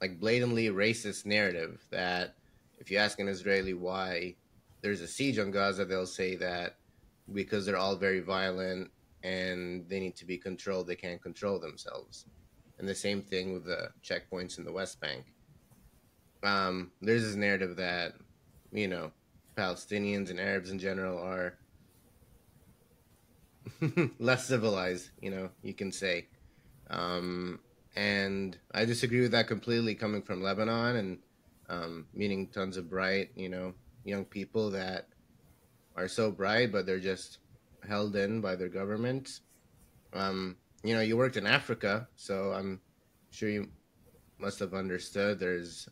[0.00, 2.34] like blatantly racist narrative that
[2.78, 4.34] if you ask an Israeli why
[4.80, 6.76] there's a siege on Gaza, they'll say that
[7.32, 8.90] because they're all very violent
[9.22, 12.26] and they need to be controlled, they can't control themselves.
[12.78, 15.26] And the same thing with the checkpoints in the West Bank.
[16.42, 18.14] Um, there's this narrative that,
[18.72, 19.12] you know,
[19.56, 21.58] Palestinians and Arabs in general are
[24.18, 26.26] less civilized, you know, you can say.
[26.90, 27.60] Um,
[27.94, 31.18] and I disagree with that completely coming from Lebanon and
[31.68, 35.08] um, meeting tons of bright, you know, young people that
[35.96, 37.38] are so bright, but they're just
[37.86, 39.40] held in by their government.
[40.12, 42.80] Um, you know, you worked in Africa, so I'm
[43.30, 43.68] sure you
[44.38, 45.88] must have understood there's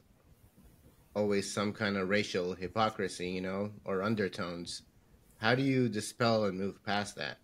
[1.14, 4.82] always some kind of racial hypocrisy, you know, or undertones.
[5.38, 7.38] How do you dispel and move past that?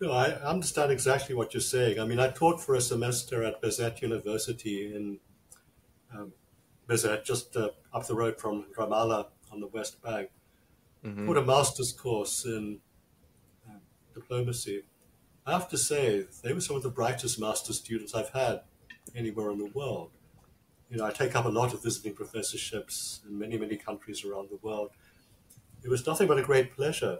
[0.00, 2.00] No, I understand exactly what you're saying.
[2.00, 5.18] I mean, I taught for a semester at Birzeit University in
[6.12, 6.32] um,
[7.24, 10.30] just uh, up the road from Ramallah on the West Bank.
[11.04, 11.36] Mm-hmm.
[11.36, 12.80] A master's course in
[13.68, 13.78] uh,
[14.14, 14.82] diplomacy.
[15.46, 18.62] I have to say, they were some of the brightest master's students I've had
[19.14, 20.10] anywhere in the world
[20.94, 24.48] you know, I take up a lot of visiting professorships in many, many countries around
[24.50, 24.90] the world.
[25.82, 27.18] It was nothing but a great pleasure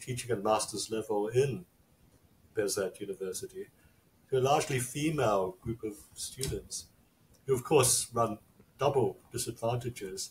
[0.00, 1.64] teaching at master's level in
[2.54, 3.66] Birzeit University
[4.30, 6.86] to a largely female group of students
[7.46, 8.38] who, of course, run
[8.78, 10.30] double disadvantages,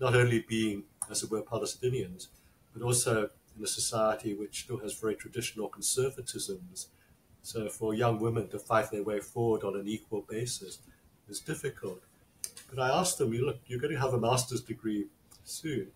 [0.00, 2.28] not only being, as it were, Palestinians,
[2.72, 6.86] but also in a society which still has very traditional conservatisms.
[7.42, 10.78] So for young women to fight their way forward on an equal basis
[11.28, 12.02] is difficult.
[12.68, 15.06] But I asked them, look, you're going to have a master's degree
[15.44, 15.88] soon.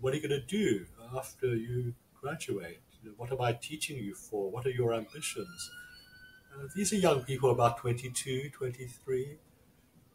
[0.00, 2.80] What are you going to do after you graduate?
[3.16, 4.50] What am I teaching you for?
[4.50, 5.70] What are your ambitions?
[6.54, 9.38] Uh, these are young people, about 22, 23.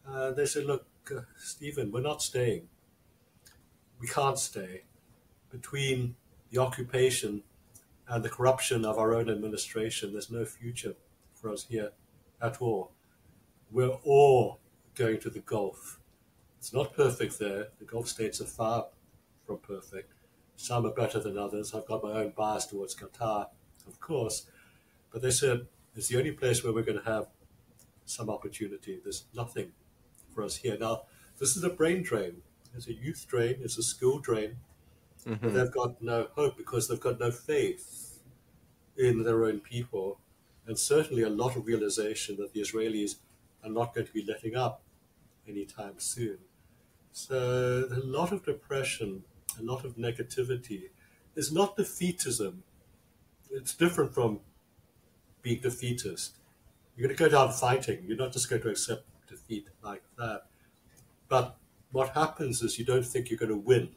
[0.08, 2.67] Uh, they said, look, uh, Stephen, we're not staying.
[3.99, 4.83] We can't stay.
[5.51, 6.15] Between
[6.51, 7.43] the occupation
[8.07, 10.95] and the corruption of our own administration, there's no future
[11.33, 11.91] for us here
[12.41, 12.91] at all.
[13.71, 14.60] We're all
[14.95, 15.99] going to the Gulf.
[16.57, 17.67] It's not perfect there.
[17.79, 18.88] The Gulf states are far
[19.45, 20.13] from perfect.
[20.55, 21.73] Some are better than others.
[21.73, 23.47] I've got my own bias towards Qatar,
[23.88, 24.47] of course.
[25.12, 27.27] But they said it's the only place where we're going to have
[28.05, 28.99] some opportunity.
[29.03, 29.71] There's nothing
[30.33, 30.77] for us here.
[30.79, 31.03] Now,
[31.39, 32.41] this is a brain drain.
[32.77, 33.57] It's a youth drain.
[33.61, 34.57] It's a school drain.
[35.25, 35.53] Mm-hmm.
[35.53, 38.19] They've got no hope because they've got no faith
[38.97, 40.19] in their own people.
[40.67, 43.15] And certainly a lot of realization that the Israelis
[43.63, 44.81] are not going to be letting up
[45.47, 46.37] anytime soon.
[47.11, 49.23] So a lot of depression,
[49.59, 50.89] a lot of negativity
[51.35, 52.57] is not defeatism.
[53.49, 54.41] It's different from
[55.41, 56.37] being defeatist.
[56.95, 58.03] You're going to go down fighting.
[58.07, 60.43] You're not just going to accept defeat like that.
[61.27, 61.57] But
[61.91, 63.89] what happens is you don't think you're going to win.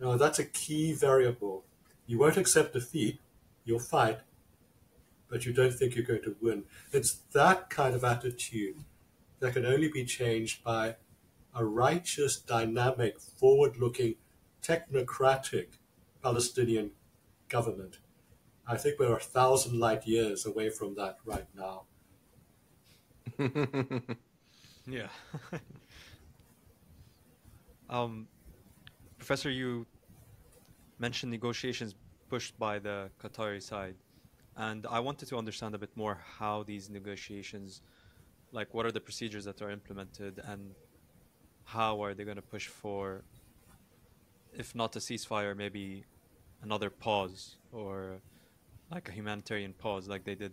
[0.00, 1.64] Now, that's a key variable.
[2.06, 3.20] You won't accept defeat.
[3.64, 4.20] You'll fight,
[5.28, 6.64] but you don't think you're going to win.
[6.92, 8.76] It's that kind of attitude
[9.40, 10.96] that can only be changed by
[11.54, 14.16] a righteous, dynamic, forward looking,
[14.62, 15.78] technocratic
[16.22, 16.92] Palestinian
[17.48, 17.98] government.
[18.66, 21.84] I think we're a thousand light years away from that right now.
[24.86, 25.08] yeah.
[27.92, 28.26] um,
[29.18, 29.86] Professor, you
[30.98, 31.94] mentioned negotiations
[32.28, 33.96] pushed by the Qatari side,
[34.56, 37.82] and I wanted to understand a bit more how these negotiations,
[38.50, 40.74] like what are the procedures that are implemented, and
[41.64, 43.22] how are they going to push for,
[44.56, 46.04] if not a ceasefire, maybe
[46.62, 48.20] another pause or
[48.90, 50.52] like a humanitarian pause, like they did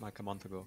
[0.00, 0.66] like a month ago.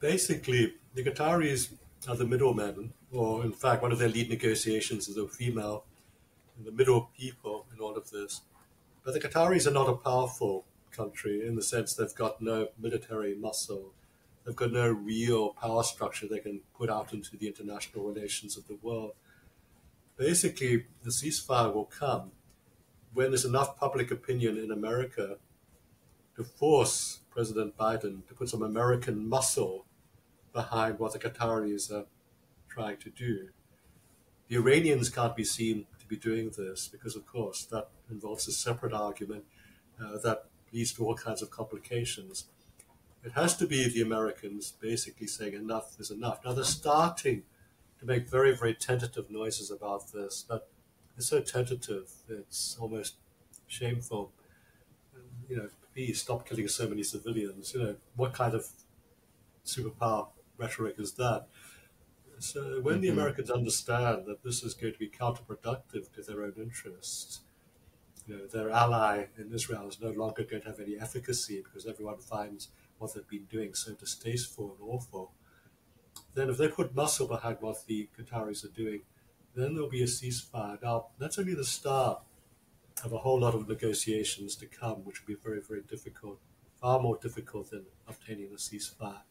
[0.00, 1.72] Basically, the Qataris
[2.08, 5.84] are the middlemen, or in fact, one of their lead negotiations is a female,
[6.64, 8.42] the middle people in all of this.
[9.04, 13.34] But the Qataris are not a powerful country in the sense they've got no military
[13.34, 13.92] muscle.
[14.44, 18.66] They've got no real power structure they can put out into the international relations of
[18.66, 19.12] the world.
[20.16, 22.32] Basically, the ceasefire will come
[23.12, 25.36] when there's enough public opinion in America
[26.36, 29.86] to force President Biden to put some American muscle
[30.52, 32.06] behind what the Qataris are
[32.68, 33.48] trying to do.
[34.48, 38.52] The Iranians can't be seen to be doing this because, of course, that involves a
[38.52, 39.44] separate argument
[40.02, 42.46] uh, that leads to all kinds of complications.
[43.24, 46.40] It has to be the Americans basically saying enough is enough.
[46.44, 47.42] Now they're starting
[47.98, 50.68] to make very, very tentative noises about this, but
[51.16, 53.16] it's so tentative, it's almost
[53.66, 54.32] shameful.
[55.48, 57.74] You know, please stop killing so many civilians.
[57.74, 58.66] You know, what kind of
[59.66, 60.28] superpower
[60.60, 61.46] rhetoric is that?
[62.38, 63.02] So when mm-hmm.
[63.02, 67.40] the Americans understand that this is going to be counterproductive to their own interests,
[68.26, 71.86] you know, their ally in Israel is no longer going to have any efficacy because
[71.86, 72.68] everyone finds
[72.98, 75.32] what they've been doing so distasteful and awful.
[76.34, 79.02] Then if they put muscle behind what the Qataris are doing,
[79.54, 80.80] then there'll be a ceasefire.
[80.82, 82.20] Now, that's only the start
[83.04, 86.38] of a whole lot of negotiations to come, which will be very, very difficult,
[86.80, 89.22] far more difficult than obtaining a ceasefire.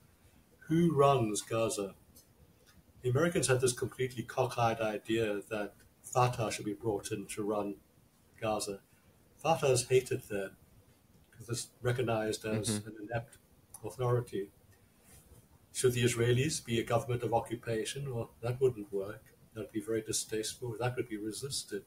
[0.69, 1.95] Who runs Gaza?
[3.01, 7.75] The Americans had this completely cockeyed idea that Fatah should be brought in to run
[8.39, 8.81] Gaza.
[9.35, 10.51] Fatah is hated there
[11.31, 12.87] because it's recognized as mm-hmm.
[12.87, 13.37] an inept
[13.83, 14.51] authority.
[15.73, 18.13] Should the Israelis be a government of occupation?
[18.13, 19.23] Well, that wouldn't work.
[19.55, 20.75] That would be very distasteful.
[20.79, 21.83] That would be resisted.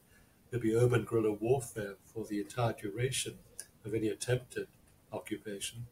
[0.49, 3.39] There'd be urban guerrilla warfare for the entire duration
[3.85, 4.67] of any attempted
[5.13, 5.87] occupation.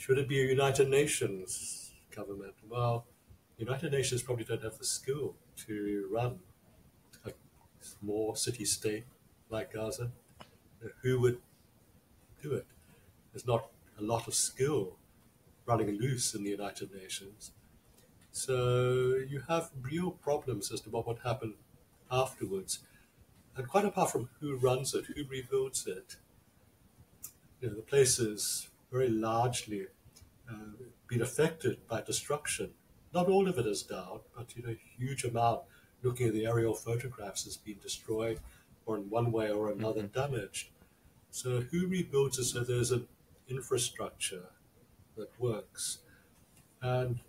[0.00, 2.54] Should it be a United Nations government?
[2.66, 3.04] Well,
[3.58, 5.34] United Nations probably don't have the skill
[5.66, 6.38] to run
[7.26, 7.32] a
[7.82, 9.04] small city state
[9.50, 10.10] like Gaza.
[11.02, 11.42] Who would
[12.42, 12.64] do it?
[13.30, 14.96] There's not a lot of skill
[15.66, 17.52] running loose in the United Nations.
[18.32, 21.56] So you have real problems as to what would happen
[22.10, 22.78] afterwards.
[23.54, 26.16] And quite apart from who runs it, who rebuilds it,
[27.60, 29.86] you know, the place is very largely
[30.48, 30.54] uh,
[31.08, 32.70] been affected by destruction.
[33.12, 35.62] Not all of it is down, but you know, a huge amount,
[36.02, 38.40] looking at the aerial photographs, has been destroyed
[38.86, 40.20] or in one way or another mm-hmm.
[40.20, 40.70] damaged.
[41.30, 43.06] So who rebuilds it so there's an
[43.48, 44.46] infrastructure
[45.16, 45.98] that works?
[46.82, 47.20] And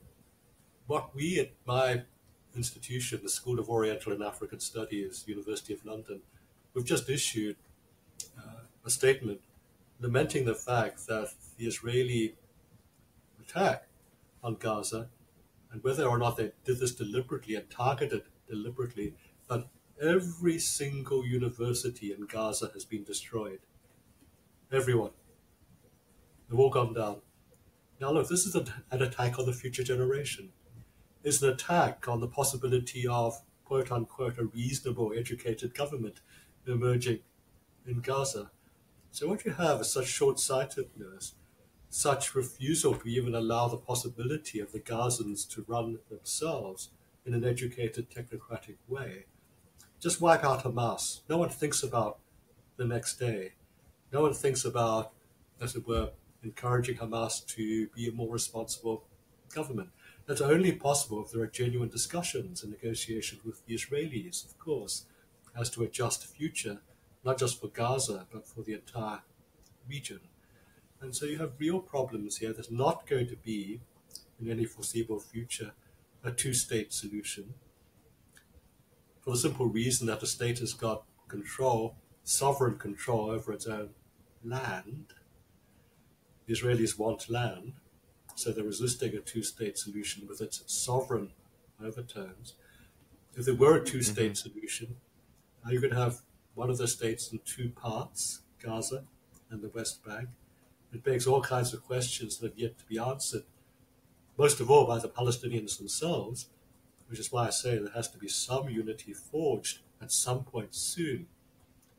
[0.88, 2.04] what we at my
[2.56, 6.22] institution, the School of Oriental and African Studies, University of London,
[6.74, 7.56] we've just issued
[8.38, 9.42] uh, a statement
[10.00, 11.28] lamenting the fact that
[11.62, 12.34] the Israeli
[13.40, 13.88] attack
[14.44, 15.10] on Gaza,
[15.72, 19.14] and whether or not they did this deliberately and targeted deliberately,
[19.48, 19.70] but
[20.02, 23.60] every single university in Gaza has been destroyed.
[24.72, 25.12] Everyone.
[26.50, 27.22] They've all gone down.
[28.00, 30.54] Now, look, this is an attack on the future generation
[31.24, 36.22] It's an attack on the possibility of quote unquote a reasonable educated government
[36.66, 37.20] emerging
[37.86, 38.50] in Gaza.
[39.12, 41.36] So what you have is such short sightedness,
[41.92, 46.90] such refusal to even allow the possibility of the Gazans to run themselves
[47.26, 49.26] in an educated technocratic way.
[50.00, 51.20] Just wipe out Hamas.
[51.28, 52.20] No one thinks about
[52.78, 53.54] the next day.
[54.14, 55.12] No one thinks about,
[55.60, 56.12] as it were,
[56.42, 59.04] encouraging Hamas to be a more responsible
[59.54, 59.90] government.
[60.26, 65.08] That's only possible if there are genuine discussions and negotiations with the Israelis, of course,
[65.60, 66.80] as to a just future,
[67.26, 69.24] not just for Gaza, but for the entire
[69.90, 70.22] region.
[71.02, 72.54] And so you have real problems here.
[72.54, 73.82] There's not going to be,
[74.40, 75.72] in any foreseeable future,
[76.24, 77.56] a two state solution
[79.22, 83.90] for the simple reason that the state has got control, sovereign control over its own
[84.44, 85.14] land.
[86.48, 87.74] The Israelis want land,
[88.36, 91.32] so they're resisting a two state solution with its sovereign
[91.84, 92.56] overtones.
[93.36, 94.50] If there were a two state mm-hmm.
[94.50, 94.96] solution,
[95.70, 96.22] you could have
[96.56, 99.04] one of the states in two parts, Gaza
[99.50, 100.30] and the West Bank.
[100.94, 103.44] It begs all kinds of questions that have yet to be answered,
[104.38, 106.48] most of all by the Palestinians themselves,
[107.08, 110.74] which is why I say there has to be some unity forged at some point
[110.74, 111.28] soon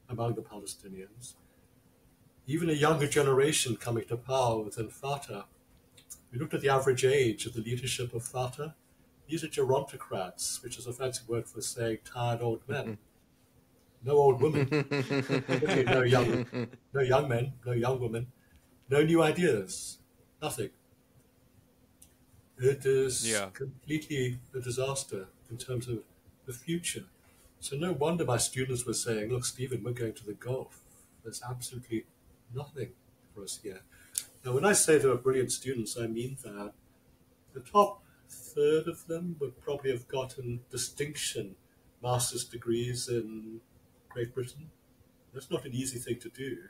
[0.08, 1.34] among the Palestinians.
[2.46, 5.44] Even a younger generation coming to power within Fatah.
[6.32, 8.74] We looked at the average age of the leadership of Fatah.
[9.28, 12.98] These are gerontocrats, which is a fancy word for saying tired old men.
[14.04, 14.68] No old women.
[15.86, 16.44] no young,
[16.92, 18.26] no young men, no young women,
[18.88, 19.98] no new ideas,
[20.40, 20.70] nothing.
[22.58, 23.50] It is Yeah.
[23.50, 26.04] completely a disaster in terms of
[26.46, 27.06] the future.
[27.60, 30.84] So no wonder my students were saying, "Look, Stephen, we're going to the Gulf.
[31.22, 32.06] There's absolutely
[32.52, 32.94] nothing
[33.34, 33.82] for us here."
[34.44, 36.74] Now, when I say they were brilliant students, I mean that
[37.52, 41.56] the top third of them would probably have gotten distinction
[42.02, 43.60] master's degrees in
[44.08, 44.70] Great Britain.
[45.32, 46.68] That's not an easy thing to do.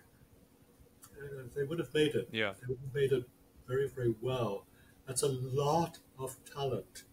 [1.55, 2.29] They would have made it.
[2.33, 2.53] Yeah.
[2.61, 3.25] They would have made it
[3.69, 4.65] very, very well.
[5.07, 7.05] That's a lot of talent,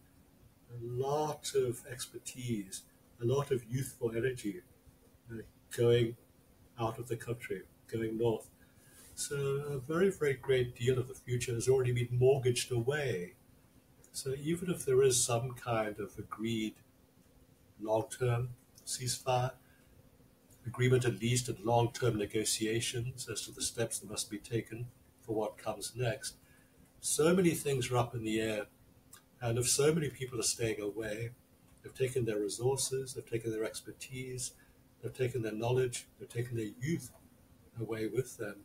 [0.71, 2.83] a lot of expertise,
[3.21, 4.61] a lot of youthful energy
[5.31, 5.41] uh,
[5.75, 6.15] going
[6.79, 8.47] out of the country, going north.
[9.15, 13.33] So a very, very great deal of the future has already been mortgaged away.
[14.13, 16.75] So even if there is some kind of agreed
[17.81, 18.49] long-term
[18.85, 19.51] ceasefire,
[20.69, 24.87] agreement at least in long-term negotiations as to the steps that must be taken
[25.21, 26.35] for what comes next,
[27.01, 28.67] so many things are up in the air.
[29.41, 31.31] And if so many people are staying away,
[31.81, 34.51] they've taken their resources, they've taken their expertise,
[35.01, 37.11] they've taken their knowledge, they've taken their youth
[37.79, 38.57] away with them.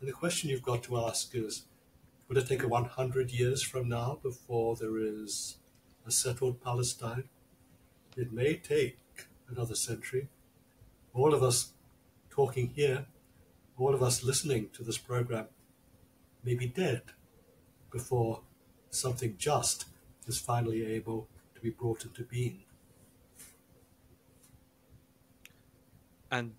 [0.00, 1.66] And the question you've got to ask is
[2.28, 5.58] will it take 100 years from now before there is
[6.06, 7.24] a settled Palestine?
[8.16, 8.98] It may take
[9.48, 10.28] another century.
[11.18, 11.72] All of us
[12.30, 13.06] talking here,
[13.76, 15.46] all of us listening to this program,
[16.44, 17.02] may be dead
[17.90, 18.42] before
[18.90, 19.86] something just
[20.28, 22.62] is finally able to be brought into being.
[26.30, 26.54] And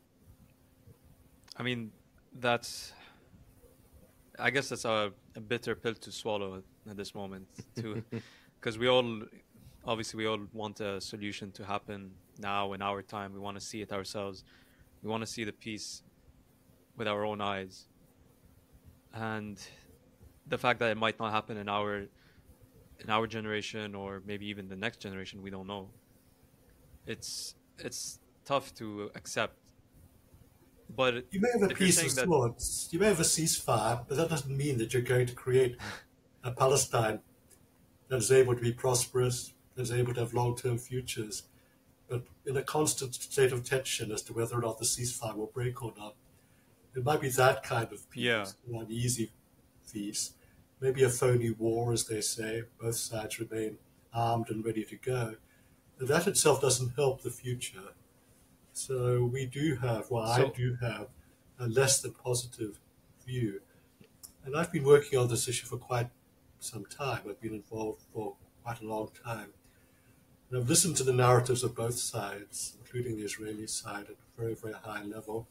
[1.55, 1.91] I mean,
[2.37, 2.91] that's,
[4.37, 8.03] I guess that's a, a bitter pill to swallow at, at this moment, too.
[8.59, 9.21] Because we all,
[9.85, 13.33] obviously, we all want a solution to happen now in our time.
[13.33, 14.43] We want to see it ourselves.
[15.03, 16.03] We want to see the peace
[16.97, 17.87] with our own eyes.
[19.13, 19.59] And
[20.47, 22.07] the fact that it might not happen in our
[23.01, 25.89] in our generation or maybe even the next generation, we don't know.
[27.07, 29.55] It's it's tough to accept.
[30.95, 34.17] But You may have a peace of that- sorts, you may have a ceasefire, but
[34.17, 35.77] that doesn't mean that you're going to create
[36.43, 37.19] a Palestine
[38.07, 41.43] that is able to be prosperous, that is able to have long term futures,
[42.07, 45.47] but in a constant state of tension as to whether or not the ceasefire will
[45.53, 46.15] break or not.
[46.95, 48.45] It might be that kind of peace, Yeah.
[48.67, 49.31] an uneasy
[49.91, 50.33] peace.
[50.81, 52.63] Maybe a phony war, as they say.
[52.79, 53.77] Both sides remain
[54.13, 55.35] armed and ready to go.
[55.97, 57.93] But that itself doesn't help the future.
[58.73, 61.09] So we do have, well, I do have
[61.59, 62.79] a less than positive
[63.25, 63.61] view.
[64.45, 66.09] And I've been working on this issue for quite
[66.59, 67.21] some time.
[67.29, 69.53] I've been involved for quite a long time.
[70.49, 74.41] And I've listened to the narratives of both sides, including the Israeli side, at a
[74.41, 75.47] very, very high level.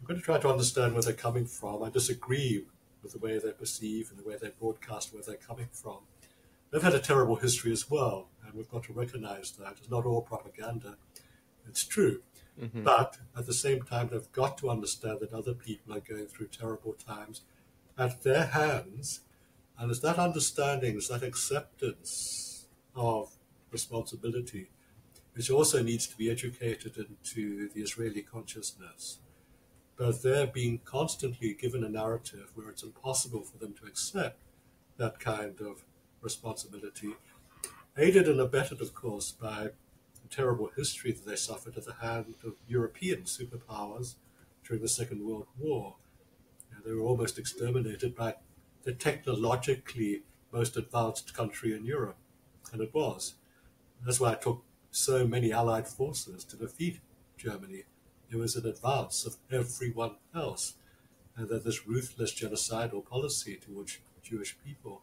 [0.00, 1.82] I'm going to try to understand where they're coming from.
[1.82, 2.64] I disagree
[3.02, 5.98] with the way they perceive and the way they broadcast where they're coming from.
[6.70, 9.76] They've had a terrible history as well, and we've got to recognize that.
[9.78, 10.96] It's not all propaganda.
[11.68, 12.22] It's true.
[12.60, 12.84] Mm-hmm.
[12.84, 16.48] But at the same time, they've got to understand that other people are going through
[16.48, 17.42] terrible times
[17.98, 19.20] at their hands.
[19.78, 23.35] And it's that understanding, it's that acceptance of
[23.70, 24.70] responsibility,
[25.34, 29.18] which also needs to be educated into the Israeli consciousness.
[29.96, 34.40] But they're being constantly given a narrative where it's impossible for them to accept
[34.98, 35.84] that kind of
[36.20, 37.14] responsibility,
[37.96, 39.70] aided and abetted, of course, by
[40.22, 44.16] the terrible history that they suffered at the hand of European superpowers
[44.64, 45.96] during the Second World War.
[46.84, 48.36] They were almost exterminated by
[48.84, 52.18] the technologically most advanced country in Europe,
[52.72, 53.34] and it was.
[54.04, 57.00] That's why it took so many Allied forces to defeat
[57.36, 57.84] Germany.
[58.30, 60.74] It was an advance of everyone else,
[61.36, 65.02] and that this ruthless genocidal policy towards Jewish people,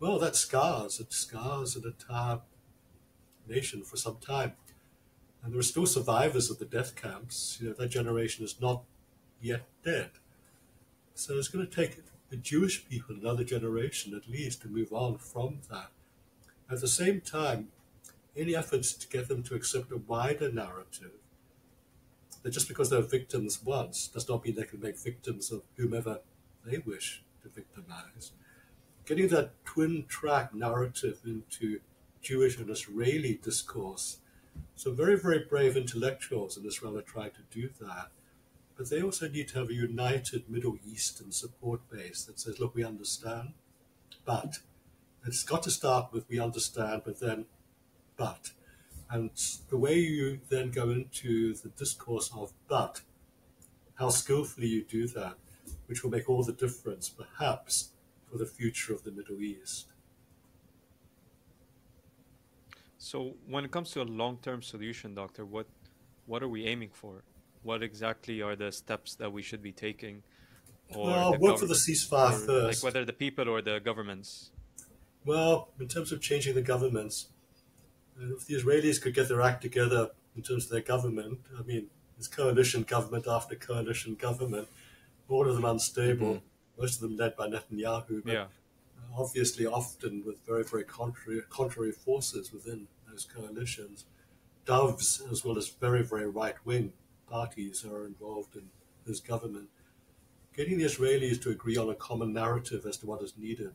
[0.00, 1.00] well, that scars.
[1.00, 2.40] It scars an entire
[3.48, 4.52] nation for some time.
[5.42, 7.58] And there are still survivors of the death camps.
[7.60, 8.84] You know, that generation is not
[9.40, 10.10] yet dead.
[11.14, 11.96] So it's going to take
[12.30, 15.90] the Jewish people another generation at least to move on from that.
[16.70, 17.68] At the same time,
[18.38, 21.12] any efforts to get them to accept a wider narrative
[22.42, 26.20] that just because they're victims once does not mean they can make victims of whomever
[26.64, 28.32] they wish to victimize.
[29.04, 31.80] Getting that twin track narrative into
[32.22, 34.18] Jewish and Israeli discourse.
[34.76, 38.08] So, very, very brave intellectuals in Israel are trying to do that.
[38.76, 42.74] But they also need to have a united Middle Eastern support base that says, look,
[42.74, 43.54] we understand,
[44.24, 44.58] but
[45.26, 47.46] it's got to start with we understand, but then,
[48.18, 48.50] but.
[49.10, 49.30] And
[49.70, 53.00] the way you then go into the discourse of but,
[53.94, 55.34] how skillfully you do that,
[55.86, 57.92] which will make all the difference, perhaps,
[58.30, 59.86] for the future of the Middle East.
[62.98, 65.66] So, when it comes to a long-term solution, doctor, what
[66.26, 67.22] what are we aiming for?
[67.62, 70.22] What exactly are the steps that we should be taking?
[70.94, 72.84] Or well, work for the ceasefire first.
[72.84, 74.50] Like whether the people or the governments.
[75.24, 77.28] Well, in terms of changing the governments,
[78.20, 81.86] if the Israelis could get their act together in terms of their government, I mean,
[82.18, 84.68] it's coalition government after coalition government,
[85.28, 86.80] all of them unstable, mm-hmm.
[86.80, 88.46] most of them led by Netanyahu, but yeah.
[89.16, 94.06] obviously often with very, very contrary, contrary forces within those coalitions.
[94.64, 96.92] Doves, as well as very, very right wing
[97.30, 98.68] parties, are involved in
[99.06, 99.68] this government.
[100.56, 103.74] Getting the Israelis to agree on a common narrative as to what is needed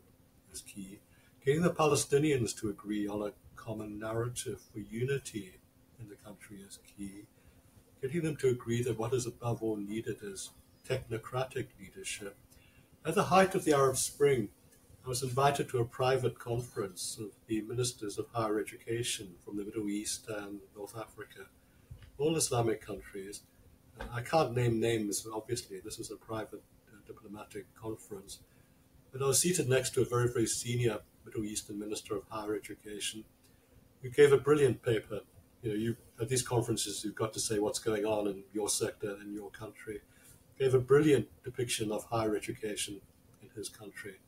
[0.51, 0.99] is key.
[1.45, 3.31] Getting the Palestinians to agree on a
[3.63, 5.53] common narrative for unity
[5.99, 7.23] in the country is key.
[8.01, 10.49] Getting them to agree that what is above all needed is
[10.87, 12.35] technocratic leadership.
[13.05, 14.49] At the height of the Arab Spring,
[15.05, 19.63] I was invited to a private conference of the ministers of higher education from the
[19.63, 21.45] Middle East and North Africa,
[22.17, 23.43] all Islamic countries.
[24.11, 28.39] I can't name names, obviously, this was a private uh, diplomatic conference.
[29.11, 32.55] But I was seated next to a very, very senior Middle Eastern minister of higher
[32.55, 33.23] education
[34.03, 35.21] you gave a brilliant paper.
[35.61, 38.69] You know, you at these conferences, you've got to say what's going on in your
[38.69, 40.01] sector in your country.
[40.59, 43.01] Gave a brilliant depiction of higher education
[43.41, 44.19] in his country.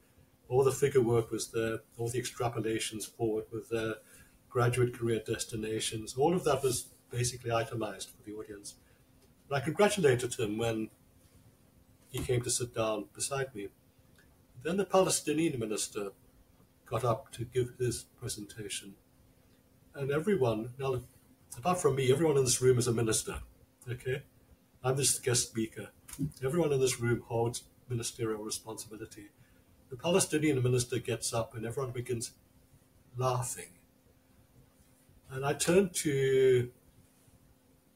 [0.47, 1.79] All the figure work was there.
[1.97, 3.95] All the extrapolations forward with their
[4.49, 6.15] graduate career destinations.
[6.15, 8.75] All of that was basically itemized for the audience.
[9.49, 10.89] But I congratulated him when
[12.09, 13.67] he came to sit down beside me.
[14.63, 16.11] Then the Palestinian minister
[16.85, 18.95] got up to give his presentation
[19.95, 21.01] and everyone, now,
[21.57, 23.39] apart from me, everyone in this room is a minister.
[23.89, 24.23] Okay?
[24.83, 25.89] I'm just guest speaker.
[26.43, 29.29] Everyone in this room holds ministerial responsibility.
[29.89, 32.31] The Palestinian minister gets up and everyone begins
[33.17, 33.69] laughing.
[35.29, 36.69] And I turned to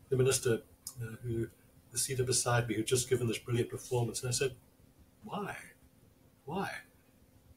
[0.09, 0.61] the minister
[1.01, 1.47] uh, who
[1.91, 4.55] was seated beside me, who'd just given this brilliant performance, and I said,
[5.23, 5.55] Why?
[6.45, 6.69] Why?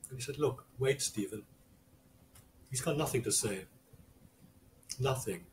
[0.08, 1.42] And he said, Look, wait, Stephen.
[2.70, 3.64] He's got nothing to say.
[5.00, 5.44] Nothing.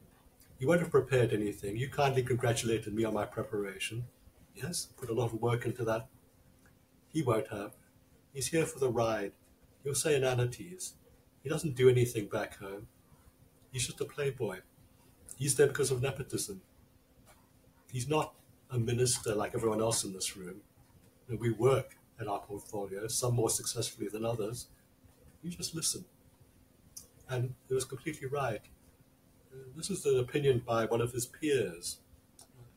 [0.60, 1.78] You won't have prepared anything.
[1.78, 4.06] You kindly congratulated me on my preparation.
[4.56, 6.08] Yes, put a lot of work into that.
[7.08, 7.72] He won't have.
[8.34, 9.32] He's here for the ride.
[9.84, 10.96] You'll say inanities.
[11.44, 12.88] He doesn't do anything back home.
[13.72, 14.60] He's just a playboy.
[15.38, 16.62] He's there because of nepotism.
[17.92, 18.34] He's not
[18.70, 20.62] a minister like everyone else in this room.
[21.28, 24.68] we work at our portfolio, some more successfully than others.
[25.42, 26.04] You just listen.
[27.30, 28.62] And he was completely right
[29.76, 32.00] this is an opinion by one of his peers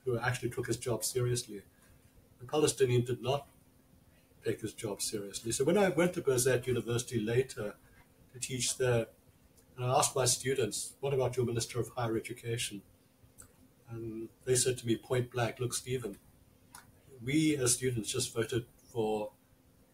[0.04, 1.62] who actually took his job seriously.
[2.40, 3.46] The Palestinian did not
[4.44, 5.52] take his job seriously.
[5.52, 7.74] So when I went to Birzeit University later
[8.32, 9.06] to teach there,
[9.76, 12.82] and I asked my students, what about your Minister of Higher Education?
[13.90, 16.18] And they said to me point blank, look, Stephen,
[17.24, 19.30] we as students just voted for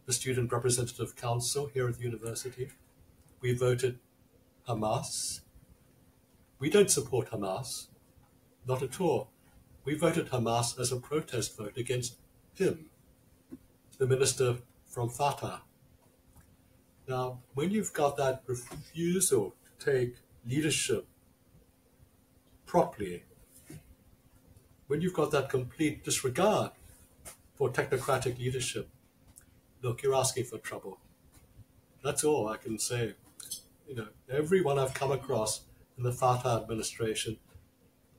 [0.07, 2.71] the Student Representative Council here at the university.
[3.41, 3.99] We voted
[4.67, 5.41] Hamas
[6.59, 7.87] we don't support Hamas,
[8.67, 9.31] not at all.
[9.85, 12.17] We voted Hamas as a protest vote against
[12.55, 12.87] him,
[13.99, 15.63] the minister from Fatah.
[17.07, 21.07] Now, when you've got that refusal to take leadership
[22.67, 23.25] properly,
[24.89, 26.73] when you've got that complete disregard
[27.55, 28.89] for technocratic leadership,
[29.83, 30.99] look, you're asking for trouble.
[32.03, 33.15] That's all I can say.
[33.89, 35.63] You know, everyone I've come across
[35.99, 37.37] in the Fatah administration,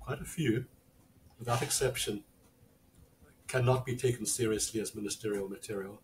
[0.01, 0.65] quite a few,
[1.39, 2.23] without exception,
[3.47, 6.01] cannot be taken seriously as ministerial material.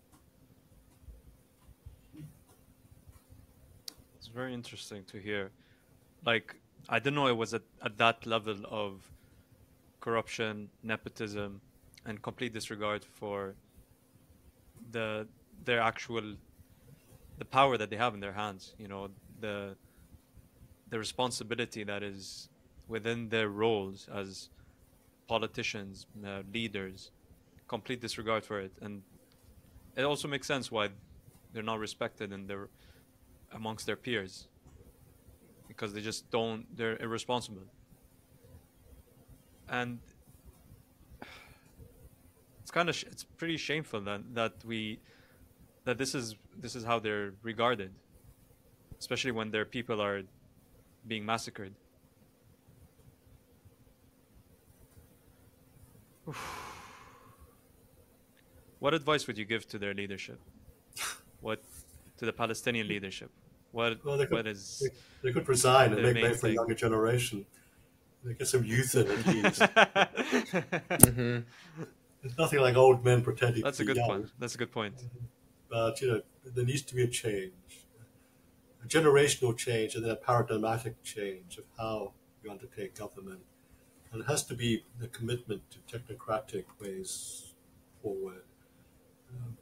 [4.16, 5.50] It's very interesting to hear.
[6.24, 6.56] Like,
[6.88, 9.12] I didn't know it was at, at that level of
[10.00, 11.60] corruption, nepotism,
[12.06, 13.54] and complete disregard for
[14.92, 15.26] the
[15.64, 16.36] their actual
[17.38, 18.74] the power that they have in their hands.
[18.78, 19.10] You know,
[19.40, 19.76] the
[20.88, 22.48] the responsibility that is
[22.88, 24.48] within their roles as
[25.26, 27.10] politicians, uh, leaders,
[27.68, 29.02] complete disregard for it, and
[29.96, 30.88] it also makes sense why
[31.52, 32.68] they're not respected and they're
[33.52, 34.46] amongst their peers
[35.68, 36.64] because they just don't.
[36.76, 37.62] They're irresponsible,
[39.68, 39.98] and
[42.62, 45.00] it's kind of it's pretty shameful that that we
[45.84, 47.92] that this is this is how they're regarded,
[48.98, 50.22] especially when their people are
[51.06, 51.74] being massacred.
[58.78, 60.40] What advice would you give to their leadership?
[61.40, 61.62] What
[62.18, 63.30] to the Palestinian leadership?
[63.72, 64.80] What Well, they could, what is
[65.22, 67.46] they, they could resign and make way for a younger generation.
[68.24, 69.60] They get some youth in at least.
[71.10, 71.38] hmm
[72.22, 74.08] It's nothing like old men pretending That's to a be good young.
[74.08, 74.32] point.
[74.38, 74.94] That's a good point.
[75.70, 77.85] But you know, there needs to be a change,
[78.86, 82.12] generational change, and then a paradigmatic change of how
[82.42, 83.40] you undertake government.
[84.12, 87.54] And it has to be a commitment to technocratic ways
[88.02, 88.44] forward.
[89.30, 89.56] Um,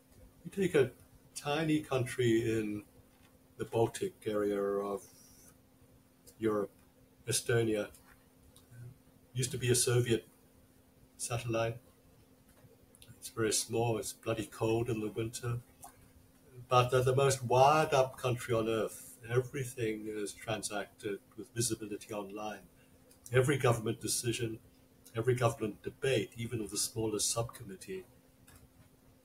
[0.44, 0.90] you take a
[1.34, 2.84] tiny country in
[3.56, 5.02] the Baltic area of
[6.38, 6.70] Europe,
[7.26, 7.88] Estonia,
[9.32, 10.26] used to be a Soviet
[11.16, 11.78] satellite.
[13.18, 13.98] It's very small.
[13.98, 15.60] It's bloody cold in the winter
[16.68, 19.13] but they're the most wired up country on earth.
[19.28, 22.68] Everything is transacted with visibility online.
[23.32, 24.60] Every government decision,
[25.16, 28.06] every government debate, even of the smallest subcommittee,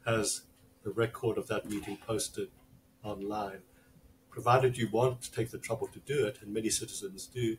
[0.06, 0.44] has
[0.84, 2.50] the record of that meeting posted
[3.04, 3.62] online.
[4.30, 7.58] Provided you want to take the trouble to do it, and many citizens do,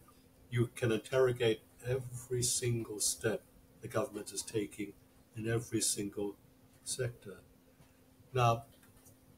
[0.50, 3.44] you can interrogate every single step
[3.82, 4.94] the government is taking
[5.36, 6.36] in every single
[6.84, 7.40] sector.
[8.34, 8.66] Now,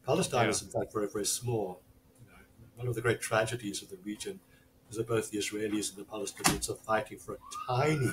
[0.04, 0.50] Palestine Yeah.
[0.50, 1.81] is in fact very, very small.
[2.76, 4.40] One of the great tragedies of the region
[4.90, 8.10] is that both the Israelis and the Palestinians are fighting for a tiny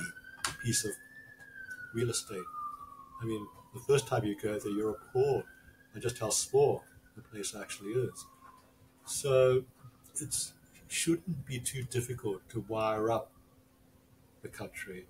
[0.62, 0.92] piece of
[1.94, 2.44] real estate.
[3.22, 5.44] I mean, the first time you go there, you're appalled
[5.94, 6.84] at just how small
[7.16, 8.24] the place actually is.
[9.04, 9.64] So
[10.20, 10.34] it
[10.88, 13.30] shouldn't be too difficult to wire up
[14.42, 15.06] the country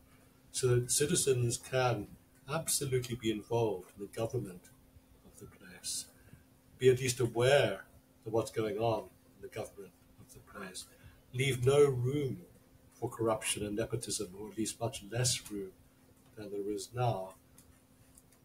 [0.52, 2.08] so that citizens can
[2.52, 4.62] absolutely be involved in the government
[5.24, 6.06] of the place
[6.80, 7.84] be at least aware
[8.26, 9.04] of what's going on
[9.40, 10.86] the government of the place.
[11.32, 12.46] Leave no room
[12.92, 15.72] for corruption and nepotism, or at least much less room
[16.36, 17.34] than there is now.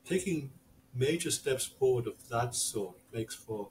[0.05, 0.51] Taking
[0.93, 3.69] major steps forward of that sort makes for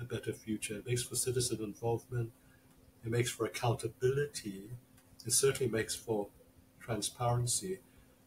[0.00, 0.78] a better future.
[0.78, 2.32] It makes for citizen involvement.
[3.04, 4.70] It makes for accountability.
[5.26, 6.30] It certainly makes for
[6.80, 7.80] transparency.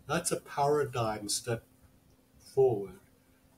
[0.08, 1.66] That's a paradigm step
[2.40, 3.00] forward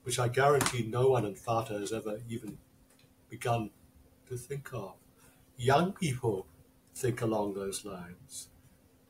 [0.04, 2.58] which I guarantee no one in Fatah has ever even
[3.30, 3.70] begun
[4.30, 4.94] to think of.
[5.56, 6.46] Young people
[6.94, 8.48] think along those lines.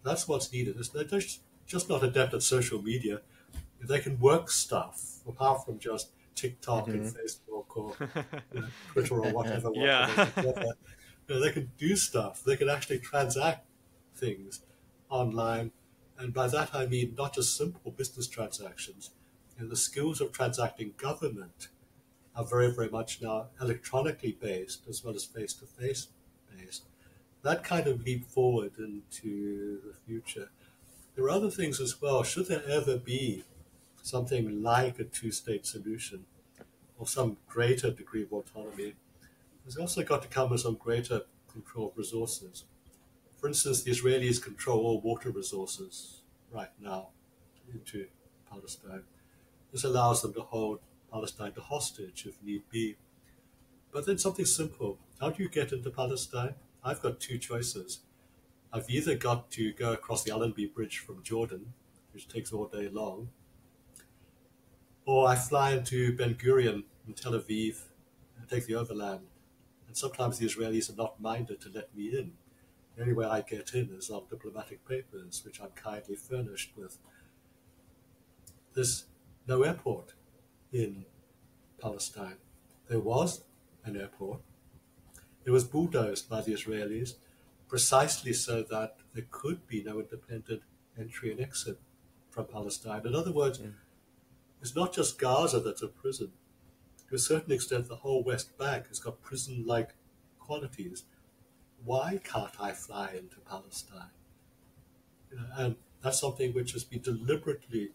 [0.02, 0.76] That's what's needed.
[0.78, 3.20] It's they're just, just not adept at social media.
[3.80, 7.16] They can work stuff, apart from just TikTok and mm-hmm.
[7.16, 7.94] Facebook or
[8.54, 10.08] you know, Twitter or whatever, Yeah.
[10.08, 10.74] whatever, whatever,
[11.28, 12.42] you know, they can do stuff.
[12.44, 13.66] They can actually transact
[14.14, 14.62] things
[15.08, 15.72] online.
[16.18, 19.10] And by that I mean not just simple business transactions,
[19.56, 21.68] you know, the skills of transacting government
[22.36, 26.08] are very, very much now electronically based as well as face to face
[26.56, 26.84] based.
[27.42, 30.50] That kind of leap forward into the future.
[31.14, 32.22] There are other things as well.
[32.22, 33.44] Should there ever be
[34.02, 36.24] something like a two state solution
[36.98, 38.94] or some greater degree of autonomy,
[39.64, 42.64] there's also got to come with some greater control of resources.
[43.38, 46.20] For instance, the Israelis control all water resources
[46.52, 47.08] right now
[47.72, 48.06] into
[48.50, 49.04] Palestine.
[49.72, 50.80] This allows them to hold
[51.10, 52.96] Palestine to hostage if need be.
[53.92, 54.98] But then something simple.
[55.20, 56.54] How do you get into Palestine?
[56.82, 58.00] I've got two choices.
[58.72, 61.72] I've either got to go across the Allenby Bridge from Jordan,
[62.12, 63.30] which takes all day long,
[65.04, 67.82] or I fly into Ben Gurion in Tel Aviv
[68.38, 69.26] and take the overland.
[69.88, 72.32] And sometimes the Israelis are not minded to let me in.
[72.94, 76.98] The only way I get in is on diplomatic papers, which I'm kindly furnished with.
[78.74, 79.06] There's
[79.48, 80.14] no airport
[80.72, 81.04] in
[81.80, 82.36] Palestine.
[82.88, 83.42] There was
[83.84, 84.40] an airport.
[85.44, 87.14] It was bulldozed by the Israelis
[87.68, 90.62] precisely so that there could be no independent
[90.98, 91.78] entry and exit
[92.28, 93.06] from Palestine.
[93.06, 93.60] In other words,
[94.60, 96.32] it's not just Gaza that's a prison.
[97.08, 99.94] To a certain extent, the whole West Bank has got prison like
[100.38, 101.04] qualities.
[101.84, 104.10] Why can't I fly into Palestine?
[105.30, 107.90] You know, and that's something which has been deliberately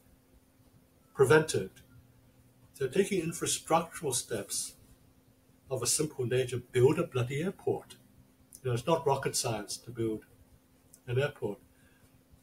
[1.14, 1.70] prevented.
[2.76, 4.74] So taking infrastructural steps
[5.72, 7.96] of a simple nature, build a bloody airport.
[8.62, 10.26] You know, it's not rocket science to build
[11.08, 11.60] an airport.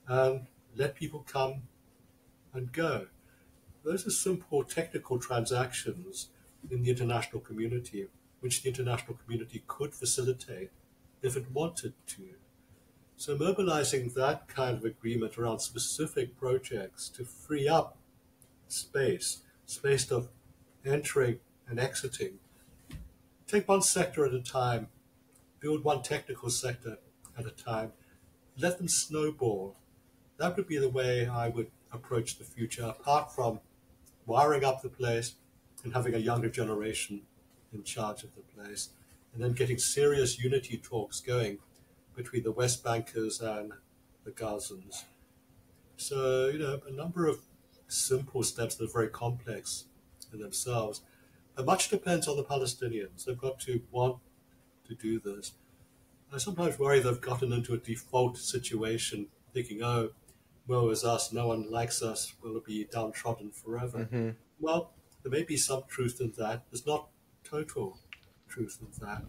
[0.08, 1.64] And let people come
[2.54, 3.08] and go.
[3.84, 6.28] Those are simple technical transactions
[6.70, 8.08] in the international community,
[8.40, 10.70] which the international community could facilitate
[11.20, 12.22] if it wanted to.
[13.18, 17.98] So, mobilizing that kind of agreement around specific projects to free up
[18.68, 19.42] space,
[19.72, 20.28] space of
[20.84, 22.38] entering and exiting.
[23.46, 24.88] Take one sector at a time,
[25.60, 26.98] build one technical sector
[27.38, 27.92] at a time,
[28.58, 29.76] let them snowball.
[30.38, 33.60] That would be the way I would approach the future, apart from
[34.26, 35.34] wiring up the place
[35.84, 37.22] and having a younger generation
[37.72, 38.90] in charge of the place,
[39.32, 41.58] and then getting serious unity talks going
[42.14, 43.72] between the West Bankers and
[44.24, 45.04] the Gazans.
[45.96, 47.38] So, you know, a number of
[47.92, 49.84] simple steps that are very complex
[50.32, 51.02] in themselves.
[51.54, 53.24] But much depends on the Palestinians.
[53.24, 54.18] They've got to want
[54.88, 55.52] to do this.
[56.32, 60.12] I sometimes worry they've gotten into a default situation, thinking, oh,
[60.66, 64.08] woe is us, no one likes us, we'll be downtrodden forever.
[64.10, 64.30] Mm-hmm.
[64.58, 66.64] Well, there may be some truth in that.
[66.70, 67.08] There's not
[67.44, 67.98] total
[68.48, 69.24] truth in that.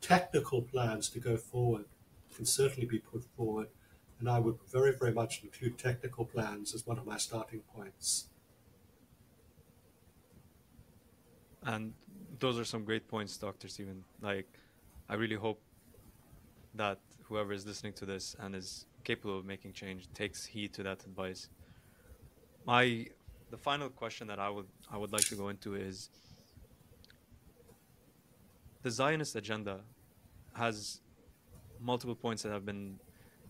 [0.00, 1.86] Technical plans to go forward
[2.34, 3.68] can certainly be put forward,
[4.18, 8.28] and I would very, very much include technical plans as one of my starting points.
[11.62, 11.92] And
[12.38, 13.68] those are some great points, Dr.
[13.68, 14.04] Stephen.
[14.20, 14.48] Like,
[15.08, 15.60] I really hope
[16.74, 20.82] that whoever is listening to this and is capable of making change takes heed to
[20.84, 21.48] that advice.
[22.66, 23.06] My
[23.50, 26.10] the final question that I would I would like to go into is
[28.82, 29.80] the Zionist agenda
[30.54, 31.00] has
[31.80, 32.98] multiple points that I've been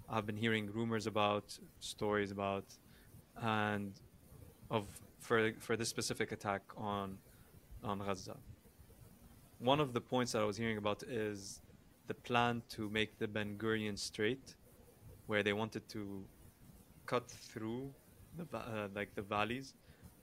[0.09, 2.65] I've been hearing rumors about, stories about,
[3.43, 3.93] and
[4.71, 4.87] of
[5.21, 7.19] for for this specific attack on
[7.83, 8.37] on Gaza.
[9.59, 11.61] One of the points that I was hearing about is
[12.07, 14.55] the plan to make the Ben Gurion Strait,
[15.27, 16.25] where they wanted to
[17.07, 17.93] cut through
[18.37, 19.75] the uh, like the valleys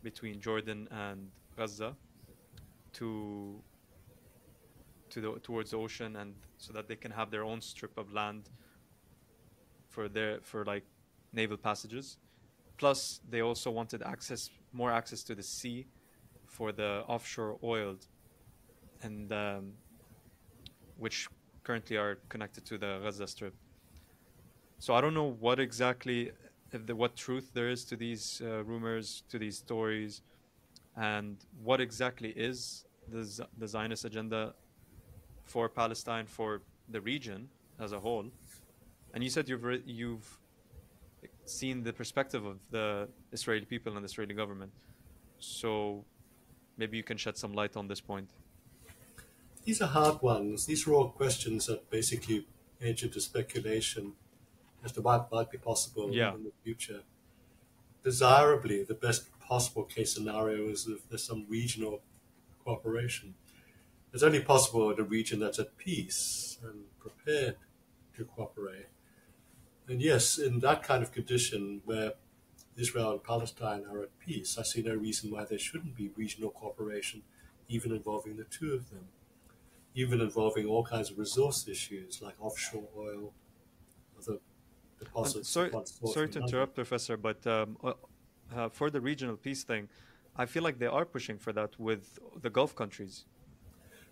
[0.01, 1.95] between Jordan and Gaza
[2.93, 3.61] to
[5.09, 8.13] to the towards the ocean and so that they can have their own strip of
[8.13, 8.49] land
[9.93, 10.85] for their for like
[11.31, 12.17] naval passages.
[12.77, 15.85] Plus, they also wanted access more access to the sea
[16.47, 17.95] for the offshore oil,
[19.03, 19.73] and um,
[20.97, 21.27] which
[21.63, 23.53] currently are connected to the Gaza Strip.
[24.79, 26.31] So I don't know what exactly,
[26.71, 30.21] the, what truth there is to these uh, rumors, to these stories,
[30.97, 34.53] and what exactly is the, Z- the Zionist agenda
[35.45, 38.25] for Palestine, for the region as a whole.
[39.13, 40.37] And you said you've re- you've
[41.45, 44.71] seen the perspective of the Israeli people and the Israeli government.
[45.39, 46.05] So
[46.77, 48.29] maybe you can shed some light on this point.
[49.65, 50.65] These are hard ones.
[50.65, 52.47] These are all questions that basically
[52.81, 54.13] edge into speculation
[54.83, 56.33] as to what might be possible Yeah.
[56.33, 57.03] in the future.
[58.03, 62.01] Desirably, the best possible case scenario is if there's some regional
[62.65, 63.35] cooperation.
[64.13, 67.55] It's only possible in a region that's at peace and prepared
[68.17, 68.87] to cooperate.
[69.87, 72.13] And yes, in that kind of condition where
[72.77, 76.51] Israel and Palestine are at peace, I see no reason why there shouldn't be regional
[76.51, 77.21] cooperation,
[77.67, 79.07] even involving the two of them,
[79.93, 83.33] even involving all kinds of resource issues like offshore oil,
[84.17, 84.39] other
[84.99, 85.49] deposits.
[85.49, 85.71] sorry,
[86.05, 87.93] sorry to interrupt, Professor, but um, uh,
[88.55, 89.89] uh, for the regional peace thing,
[90.35, 93.25] I feel like they are pushing for that with the Gulf countries.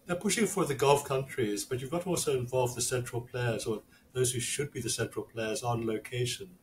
[0.06, 3.66] They're pushing for the Gulf countries, but you've got to also involve the central players
[3.66, 3.82] or
[4.14, 6.58] those who should be the central players on location.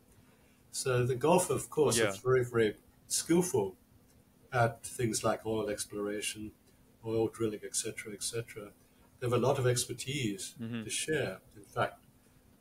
[0.70, 2.10] So the Gulf, of course, Yeah.
[2.10, 2.76] is very, very
[3.06, 3.76] skillful
[4.52, 6.52] at things like oil exploration,
[7.04, 8.72] oil drilling, etc., etc.
[9.18, 10.84] They have a lot of expertise Mhm.
[10.84, 11.40] to share.
[11.56, 12.00] In fact,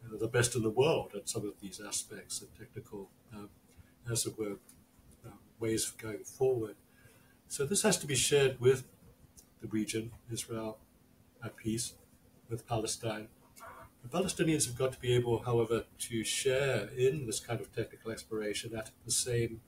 [0.03, 3.47] they're the best in the world at some of these aspects, the technical, uh,
[4.09, 4.57] as it were,
[5.25, 6.77] uh, ways of going forward.
[7.47, 8.85] So this has to be shared with
[9.61, 10.79] the region, Israel
[11.43, 11.93] at peace
[12.49, 13.29] with Palestine.
[14.09, 18.11] The Palestinians have got to be able, however, to share in this kind of technical
[18.11, 19.59] exploration at the same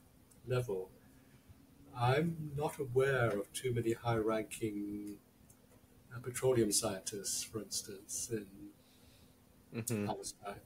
[0.48, 0.90] level.
[1.98, 5.18] I'm not aware of too many high ranking
[6.16, 8.46] uh, petroleum scientists, for instance, in
[9.76, 10.08] Mm-hmm.
[10.08, 10.62] Palestine.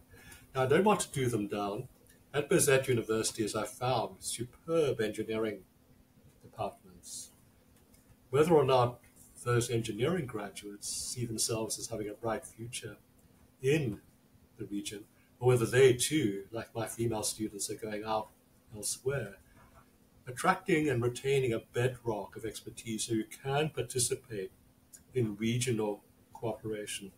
[0.56, 1.90] Now, I don't want to do them down.
[2.34, 5.60] At Birzeit University, as I found, superb engineering
[6.42, 7.32] departments.
[8.30, 9.00] Whether or not
[9.44, 12.96] those engineering graduates see themselves as having a bright future
[13.64, 14.00] in
[14.58, 15.06] the region,
[15.40, 18.30] or whether they too, like my female students, are going out
[18.76, 19.38] elsewhere,
[20.28, 24.52] attracting and retaining a bedrock of expertise so you can participate
[25.14, 26.02] in regional
[26.34, 27.12] cooperation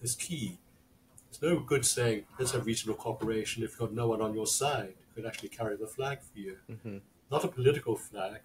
[0.00, 0.58] is key.
[1.28, 4.46] It's no good saying, let's have regional cooperation if you've got no one on your
[4.46, 6.56] side who can actually carry the flag for you.
[6.70, 6.98] Mm-hmm.
[7.30, 8.40] not a political flag,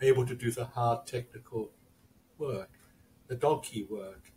[0.00, 1.70] able to do the hard technical
[2.38, 2.70] work,
[3.28, 4.31] the donkey work.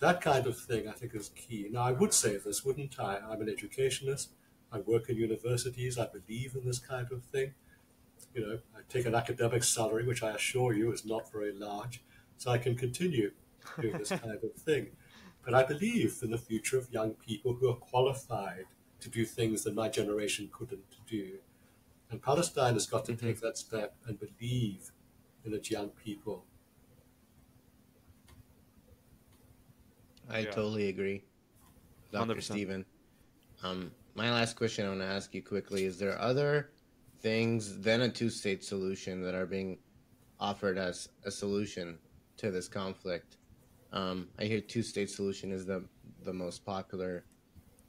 [0.00, 1.68] That kind of thing, I think, is key.
[1.70, 3.18] Now, I would say this, wouldn't I?
[3.18, 4.30] I'm an educationist.
[4.72, 5.98] I work in universities.
[5.98, 7.54] I believe in this kind of thing.
[8.34, 12.02] You know, I take an academic salary, which I assure you is not very large,
[12.36, 13.30] so I can continue
[13.80, 14.88] doing this kind of thing.
[15.44, 18.64] But I believe in the future of young people who are qualified
[19.00, 21.38] to do things that my generation couldn't do.
[22.10, 23.26] And Palestine has got to mm-hmm.
[23.26, 24.90] take that step and believe
[25.44, 26.44] in its young people.
[30.30, 30.50] I yeah.
[30.50, 31.24] totally agree,
[32.12, 32.36] Dr.
[32.36, 32.42] 100%.
[32.42, 32.84] Stephen.
[33.62, 36.70] Um, my last question I want to ask you quickly is there other
[37.20, 39.78] things than a two state solution that are being
[40.38, 41.98] offered as a solution
[42.36, 43.38] to this conflict?
[43.92, 45.84] Um, I hear two state solution is the,
[46.24, 47.24] the most popular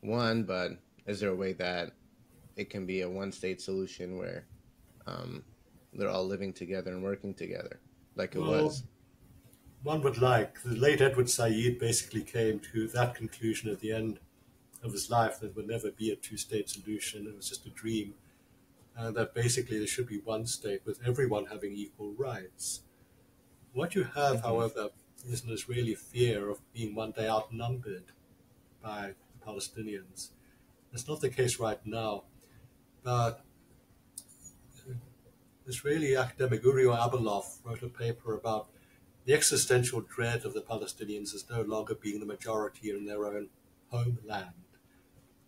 [0.02, 0.72] one, but
[1.08, 1.92] is there a way that
[2.56, 4.46] it can be a one state solution where
[5.08, 5.44] um,
[5.94, 7.80] they're all living together and working together
[8.16, 8.84] like it well, was?
[9.86, 10.64] One would like.
[10.64, 14.18] The late Edward Said basically came to that conclusion at the end
[14.84, 17.28] of his life that there would never be a two state solution.
[17.28, 18.16] It was just a dream.
[18.98, 22.82] And that basically there should be one state with everyone having equal rights.
[23.74, 24.48] What you have, mm-hmm.
[24.48, 24.90] however,
[25.30, 28.06] is an Israeli fear of being one day outnumbered
[28.82, 30.30] by the Palestinians.
[30.94, 32.24] It's not the case right now,
[33.04, 33.46] but
[35.68, 38.70] Israeli academic Uriel Abulof wrote a paper about
[39.26, 43.50] the existential dread of the Palestinians as no longer being the majority in their own
[43.90, 44.54] homeland.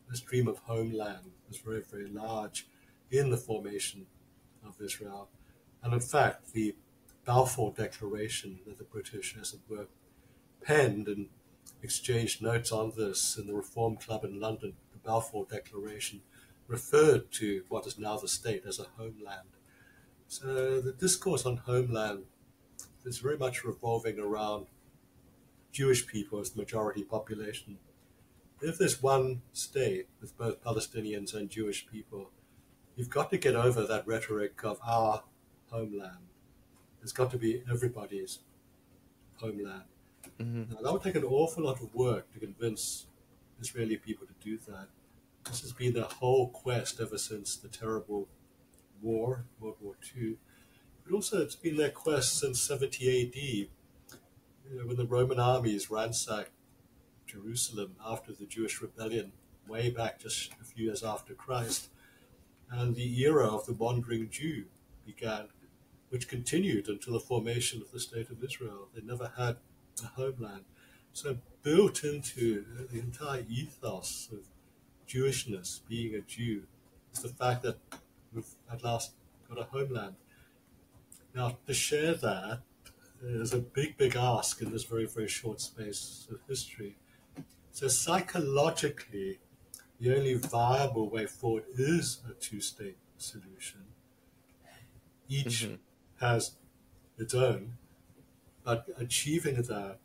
[0.09, 2.67] This dream of homeland was very, very large
[3.11, 4.07] in the formation
[4.65, 5.29] of Israel.
[5.83, 6.75] And in fact, the
[7.25, 9.87] Balfour Declaration that the British, as it were,
[10.61, 11.27] penned and
[11.83, 16.21] exchanged notes on this in the Reform Club in London, the Balfour Declaration
[16.67, 19.49] referred to what is now the state as a homeland.
[20.27, 22.25] So the discourse on homeland
[23.05, 24.67] is very much revolving around
[25.71, 27.77] Jewish people as the majority population.
[28.61, 32.31] If there's one state with both Palestinians and Jewish people,
[32.95, 35.23] you've got to get over that rhetoric of our
[35.69, 36.27] homeland.
[37.03, 38.39] It's got to be everybody's
[39.35, 39.83] homeland.
[40.39, 40.73] Mm-hmm.
[40.73, 43.07] Now, that would take an awful lot of work to convince
[43.61, 44.87] Israeli people to do that.
[45.45, 48.27] This has been their whole quest ever since the terrible
[49.01, 50.37] war, World War II,
[51.07, 53.69] but also, it's been their quest since 70 AD, you
[54.73, 56.51] know, when the Roman armies ransacked
[57.25, 59.31] Jerusalem after the Jewish rebellion,
[59.67, 61.89] way back just a few years after Christ.
[62.69, 64.65] And the era of the wandering Jew
[65.05, 65.45] began,
[66.09, 68.89] which continued until the formation of the State of Israel.
[68.93, 69.57] They never had
[70.03, 70.65] a homeland.
[71.13, 74.39] So, built into the entire ethos of
[75.07, 76.63] Jewishness, being a Jew,
[77.13, 77.77] is the fact that
[78.33, 79.13] we've at last
[79.47, 80.15] got a homeland.
[81.37, 82.61] Now, to share that
[83.21, 86.97] is a big, big ask in this very, very short space of history.
[87.71, 89.37] So, psychologically,
[89.99, 93.81] the only viable way forward is a two state solution.
[95.29, 95.75] Each mm-hmm.
[96.25, 96.53] has
[97.19, 97.73] its own,
[98.63, 99.99] but achieving that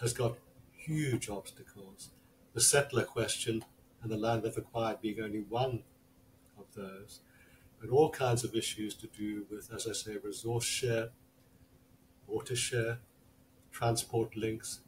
[0.00, 0.38] has got
[0.72, 2.12] huge obstacles.
[2.54, 3.62] The settler question
[4.00, 5.82] and the land they've acquired being only one
[6.58, 7.20] of those
[7.82, 11.10] and all kinds of issues to do with, as I say, resource share,
[12.26, 12.98] water share,
[13.70, 14.80] transport links,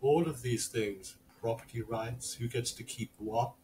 [0.00, 3.54] all of these things, property rights, who gets to keep what,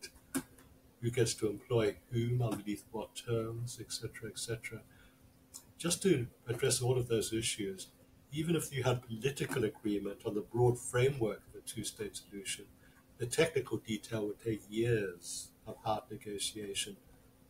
[1.00, 4.80] who gets to employ whom underneath what terms, etc., etc.
[5.76, 7.88] Just to address all of those issues,
[8.32, 12.64] even if you had political agreement on the broad framework of a two-state solution,
[13.18, 16.96] the technical detail would take years of hard negotiation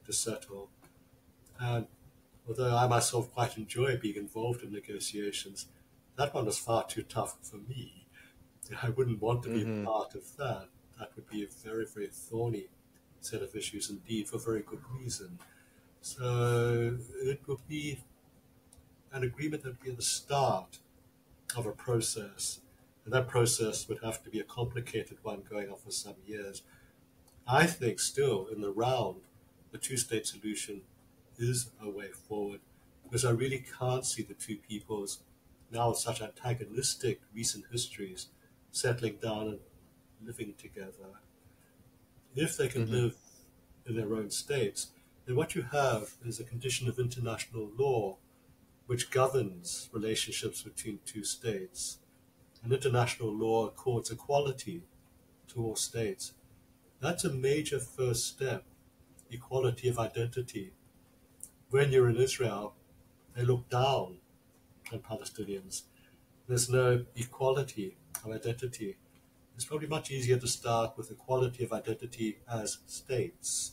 [0.06, 0.70] to settle
[1.60, 1.86] and
[2.48, 5.66] although I myself quite enjoy being involved in negotiations,
[6.16, 8.06] that one was far too tough for me.
[8.82, 9.84] I wouldn't want to be mm-hmm.
[9.84, 10.68] part of that.
[10.98, 12.66] That would be a very, very thorny
[13.20, 15.38] set of issues indeed, for very good reason.
[16.00, 18.00] So it would be
[19.12, 20.78] an agreement that would be the start
[21.56, 22.60] of a process.
[23.04, 26.62] And that process would have to be a complicated one going on for some years.
[27.46, 29.22] I think still in the round,
[29.70, 30.82] the two state solution
[31.38, 32.60] is a way forward
[33.04, 35.18] because I really can't see the two peoples
[35.70, 38.28] now with such antagonistic recent histories
[38.70, 39.58] settling down and
[40.24, 41.20] living together.
[42.34, 42.94] If they can mm-hmm.
[42.94, 43.16] live
[43.86, 44.88] in their own states,
[45.26, 48.16] then what you have is a condition of international law
[48.86, 51.98] which governs relationships between two states.
[52.64, 54.82] And international law accords equality
[55.48, 56.32] to all states.
[57.00, 58.64] That's a major first step,
[59.30, 60.72] equality of identity
[61.72, 62.74] when you're in Israel,
[63.34, 64.18] they look down
[64.92, 65.84] on Palestinians.
[66.46, 68.98] There's no equality of identity.
[69.54, 73.72] It's probably much easier to start with equality of identity as states.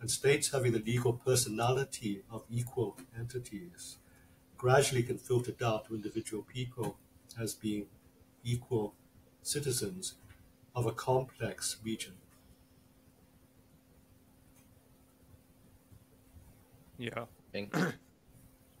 [0.00, 3.96] And states having the legal personality of equal entities
[4.56, 6.98] gradually can filter down to individual people
[7.36, 7.86] as being
[8.44, 8.94] equal
[9.42, 10.14] citizens
[10.72, 12.14] of a complex region.
[17.02, 17.24] Yeah.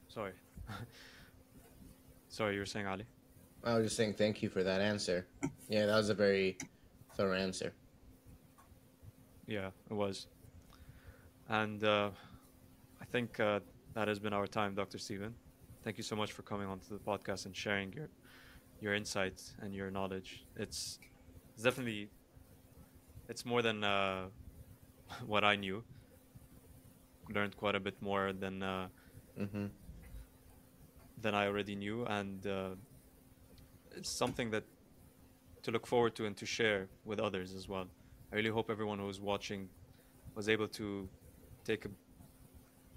[0.08, 0.32] Sorry.
[2.28, 3.04] Sorry, you were saying Ali.
[3.64, 5.26] I was just saying thank you for that answer.
[5.68, 6.56] Yeah, that was a very
[7.16, 7.72] thorough answer.
[9.48, 10.28] Yeah, it was.
[11.48, 12.10] And uh,
[13.00, 13.58] I think uh,
[13.94, 14.98] that has been our time, Dr.
[14.98, 15.34] Stephen.
[15.82, 18.08] Thank you so much for coming onto the podcast and sharing your
[18.80, 20.44] your insights and your knowledge.
[20.56, 21.00] It's,
[21.54, 22.08] it's definitely
[23.28, 24.26] it's more than uh,
[25.26, 25.82] what I knew.
[27.28, 28.88] Learned quite a bit more than uh,
[29.36, 29.66] hmm
[31.20, 32.70] than I already knew, and uh,
[33.96, 34.64] it's something that
[35.62, 37.86] to look forward to and to share with others as well.
[38.32, 39.68] I really hope everyone who's watching
[40.34, 41.08] was able to
[41.64, 41.88] take a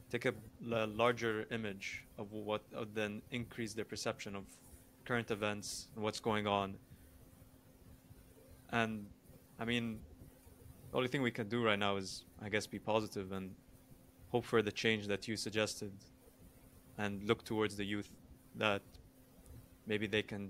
[0.09, 0.33] take a
[0.71, 4.43] l- larger image of what uh, then increase their perception of
[5.05, 6.75] current events and what's going on.
[8.71, 9.05] And
[9.59, 9.99] I mean,
[10.91, 13.51] the only thing we can do right now is, I guess, be positive and
[14.35, 15.93] hope for the change that you suggested
[16.97, 18.11] and look towards the youth
[18.63, 18.81] that
[19.91, 20.43] maybe they can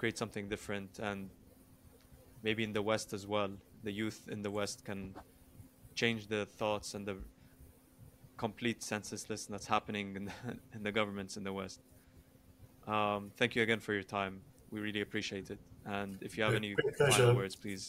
[0.00, 1.20] create something different and
[2.46, 3.50] maybe in the west as well
[3.88, 5.00] the youth in the west can
[5.94, 7.16] change the thoughts and the
[8.44, 10.32] complete senselessness that's happening in the,
[10.76, 11.80] in the governments in the west.
[12.94, 14.34] Um, thank you again for your time.
[14.72, 15.60] We really appreciate it.
[15.98, 17.82] And if you have any final words please.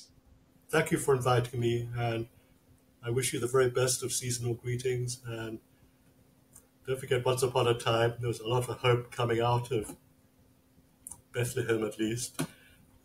[0.76, 2.28] Thank you for inviting me, and
[3.04, 5.22] I wish you the very best of seasonal greetings.
[5.26, 5.60] And
[6.86, 9.96] don't forget, once upon a time, there was a lot of hope coming out of
[11.34, 12.42] Bethlehem, at least.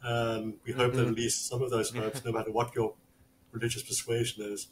[0.03, 1.15] And we hope that at mm-hmm.
[1.15, 2.95] least some of those hopes, no matter what your
[3.53, 4.69] religious persuasion is,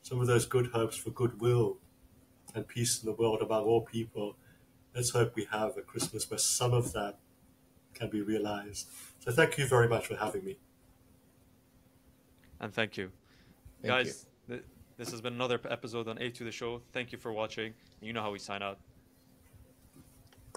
[0.00, 1.78] some of those good hopes for goodwill
[2.54, 4.36] and peace in the world among all people,
[4.94, 7.18] let's hope we have a Christmas where some of that
[7.94, 8.88] can be realized.
[9.20, 10.56] So thank you very much for having me.
[12.62, 13.10] and thank you
[13.82, 14.31] Thank guys th-
[15.02, 16.80] this has been another episode on a2 the show.
[16.92, 18.78] Thank you for watching you know how we sign out